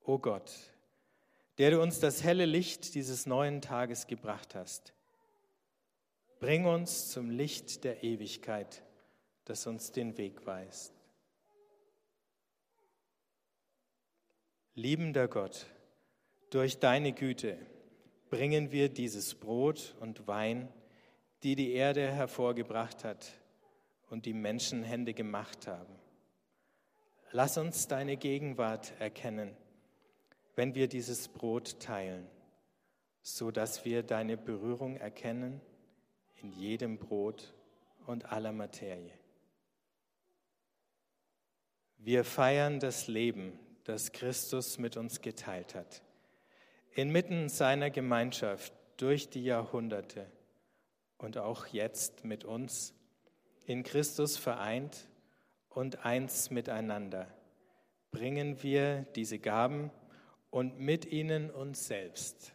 O 0.04 0.18
Gott, 0.18 0.52
der 1.56 1.70
du 1.70 1.82
uns 1.82 2.00
das 2.00 2.22
helle 2.22 2.44
Licht 2.44 2.94
dieses 2.94 3.24
neuen 3.24 3.62
Tages 3.62 4.06
gebracht 4.06 4.54
hast, 4.54 4.92
bring 6.38 6.66
uns 6.66 7.08
zum 7.08 7.30
Licht 7.30 7.82
der 7.82 8.04
Ewigkeit, 8.04 8.82
das 9.46 9.66
uns 9.66 9.90
den 9.92 10.18
Weg 10.18 10.44
weist. 10.44 10.92
Liebender 14.74 15.28
Gott, 15.28 15.66
durch 16.50 16.78
deine 16.78 17.12
Güte 17.12 17.56
bringen 18.28 18.70
wir 18.70 18.90
dieses 18.90 19.34
Brot 19.34 19.96
und 20.00 20.26
Wein 20.26 20.68
die 21.42 21.54
die 21.54 21.72
Erde 21.72 22.10
hervorgebracht 22.10 23.04
hat 23.04 23.32
und 24.10 24.26
die 24.26 24.34
Menschenhände 24.34 25.14
gemacht 25.14 25.66
haben. 25.66 25.94
Lass 27.32 27.56
uns 27.56 27.86
deine 27.86 28.16
Gegenwart 28.16 28.92
erkennen, 28.98 29.56
wenn 30.56 30.74
wir 30.74 30.88
dieses 30.88 31.28
Brot 31.28 31.80
teilen, 31.80 32.26
so 33.22 33.50
dass 33.50 33.84
wir 33.84 34.02
deine 34.02 34.36
Berührung 34.36 34.96
erkennen 34.96 35.60
in 36.42 36.52
jedem 36.52 36.98
Brot 36.98 37.54
und 38.06 38.32
aller 38.32 38.52
Materie. 38.52 39.12
Wir 41.98 42.24
feiern 42.24 42.80
das 42.80 43.06
Leben, 43.06 43.58
das 43.84 44.12
Christus 44.12 44.78
mit 44.78 44.96
uns 44.96 45.20
geteilt 45.20 45.74
hat, 45.74 46.02
inmitten 46.92 47.48
seiner 47.48 47.90
Gemeinschaft 47.90 48.72
durch 48.96 49.28
die 49.28 49.44
Jahrhunderte 49.44 50.26
und 51.22 51.38
auch 51.38 51.66
jetzt 51.66 52.24
mit 52.24 52.44
uns, 52.44 52.94
in 53.66 53.82
Christus 53.82 54.36
vereint 54.36 55.06
und 55.68 56.04
eins 56.04 56.50
miteinander, 56.50 57.26
bringen 58.10 58.62
wir 58.62 59.06
diese 59.14 59.38
Gaben 59.38 59.90
und 60.50 60.80
mit 60.80 61.06
ihnen 61.06 61.50
uns 61.50 61.86
selbst 61.86 62.52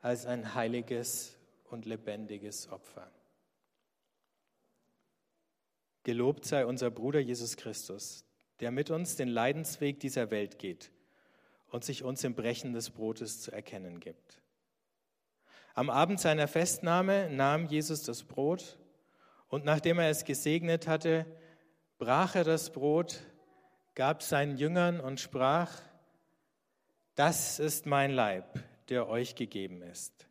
als 0.00 0.26
ein 0.26 0.54
heiliges 0.54 1.36
und 1.70 1.86
lebendiges 1.86 2.68
Opfer. 2.70 3.10
Gelobt 6.02 6.44
sei 6.44 6.66
unser 6.66 6.90
Bruder 6.90 7.20
Jesus 7.20 7.56
Christus, 7.56 8.24
der 8.60 8.70
mit 8.70 8.90
uns 8.90 9.16
den 9.16 9.28
Leidensweg 9.28 10.00
dieser 10.00 10.30
Welt 10.30 10.58
geht 10.58 10.90
und 11.70 11.84
sich 11.84 12.02
uns 12.02 12.24
im 12.24 12.34
Brechen 12.34 12.72
des 12.72 12.90
Brotes 12.90 13.40
zu 13.40 13.52
erkennen 13.52 14.00
gibt. 14.00 14.40
Am 15.78 15.90
Abend 15.90 16.18
seiner 16.18 16.48
Festnahme 16.48 17.30
nahm 17.30 17.66
Jesus 17.66 18.02
das 18.02 18.24
Brot 18.24 18.80
und 19.46 19.64
nachdem 19.64 20.00
er 20.00 20.10
es 20.10 20.24
gesegnet 20.24 20.88
hatte, 20.88 21.24
brach 21.98 22.34
er 22.34 22.42
das 22.42 22.72
Brot, 22.72 23.20
gab 23.94 24.24
seinen 24.24 24.56
Jüngern 24.56 24.98
und 24.98 25.20
sprach, 25.20 25.70
das 27.14 27.60
ist 27.60 27.86
mein 27.86 28.10
Leib, 28.10 28.58
der 28.88 29.08
euch 29.08 29.36
gegeben 29.36 29.82
ist. 29.82 30.26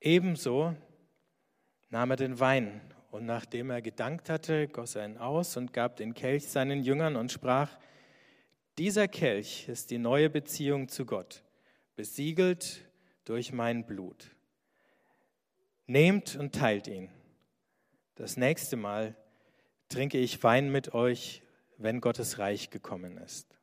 Ebenso 0.00 0.74
nahm 1.90 2.12
er 2.12 2.16
den 2.16 2.40
Wein 2.40 2.80
und 3.10 3.26
nachdem 3.26 3.68
er 3.68 3.82
gedankt 3.82 4.30
hatte, 4.30 4.66
goss 4.66 4.94
er 4.94 5.04
ihn 5.04 5.18
aus 5.18 5.58
und 5.58 5.74
gab 5.74 5.96
den 5.96 6.14
Kelch 6.14 6.48
seinen 6.48 6.82
Jüngern 6.82 7.16
und 7.16 7.30
sprach, 7.32 7.68
dieser 8.78 9.08
Kelch 9.08 9.68
ist 9.68 9.90
die 9.90 9.98
neue 9.98 10.30
Beziehung 10.30 10.88
zu 10.88 11.04
Gott 11.04 11.44
besiegelt 11.98 12.88
durch 13.24 13.52
mein 13.52 13.84
Blut. 13.84 14.30
Nehmt 15.88 16.36
und 16.36 16.54
teilt 16.54 16.86
ihn. 16.86 17.10
Das 18.14 18.36
nächste 18.36 18.76
Mal 18.76 19.16
trinke 19.88 20.16
ich 20.16 20.40
Wein 20.44 20.70
mit 20.70 20.94
euch, 20.94 21.42
wenn 21.76 22.00
Gottes 22.00 22.38
Reich 22.38 22.70
gekommen 22.70 23.18
ist. 23.18 23.58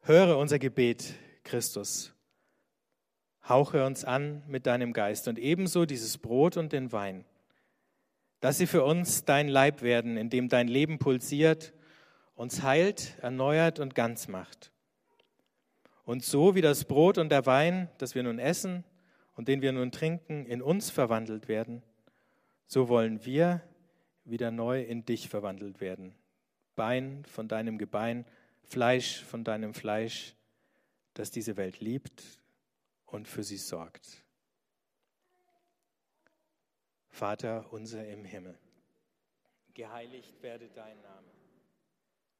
Höre 0.00 0.38
unser 0.38 0.58
Gebet, 0.58 1.12
Christus. 1.44 2.14
Hauche 3.46 3.84
uns 3.84 4.06
an 4.06 4.42
mit 4.46 4.64
deinem 4.64 4.94
Geist 4.94 5.28
und 5.28 5.38
ebenso 5.38 5.84
dieses 5.84 6.16
Brot 6.16 6.56
und 6.56 6.72
den 6.72 6.92
Wein, 6.92 7.26
dass 8.40 8.56
sie 8.56 8.66
für 8.66 8.84
uns 8.84 9.26
dein 9.26 9.48
Leib 9.48 9.82
werden, 9.82 10.16
in 10.16 10.30
dem 10.30 10.48
dein 10.48 10.66
Leben 10.66 10.98
pulsiert 10.98 11.74
uns 12.40 12.62
heilt, 12.62 13.18
erneuert 13.20 13.80
und 13.80 13.94
ganz 13.94 14.26
macht. 14.26 14.72
Und 16.04 16.24
so 16.24 16.54
wie 16.54 16.62
das 16.62 16.86
Brot 16.86 17.18
und 17.18 17.28
der 17.28 17.44
Wein, 17.44 17.90
das 17.98 18.14
wir 18.14 18.22
nun 18.22 18.38
essen 18.38 18.82
und 19.34 19.46
den 19.46 19.60
wir 19.60 19.72
nun 19.72 19.92
trinken, 19.92 20.46
in 20.46 20.62
uns 20.62 20.88
verwandelt 20.88 21.48
werden, 21.48 21.82
so 22.66 22.88
wollen 22.88 23.26
wir 23.26 23.60
wieder 24.24 24.50
neu 24.50 24.80
in 24.82 25.04
dich 25.04 25.28
verwandelt 25.28 25.82
werden. 25.82 26.14
Bein 26.76 27.26
von 27.26 27.46
deinem 27.46 27.76
Gebein, 27.76 28.24
Fleisch 28.62 29.22
von 29.22 29.44
deinem 29.44 29.74
Fleisch, 29.74 30.34
das 31.12 31.30
diese 31.30 31.58
Welt 31.58 31.80
liebt 31.80 32.22
und 33.04 33.28
für 33.28 33.42
sie 33.42 33.58
sorgt. 33.58 34.24
Vater 37.10 37.70
unser 37.70 38.08
im 38.08 38.24
Himmel, 38.24 38.58
geheiligt 39.74 40.40
werde 40.42 40.70
dein 40.70 40.98
Name 41.02 41.29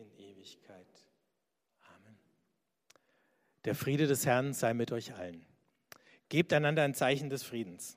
in 0.00 0.10
Ewigkeit. 0.18 0.86
Amen. 1.94 2.18
Der 3.64 3.74
Friede 3.74 4.06
des 4.06 4.24
Herrn 4.24 4.54
sei 4.54 4.72
mit 4.74 4.92
euch 4.92 5.14
allen. 5.14 5.44
Gebt 6.28 6.52
einander 6.52 6.82
ein 6.82 6.94
Zeichen 6.94 7.28
des 7.28 7.42
Friedens. 7.42 7.96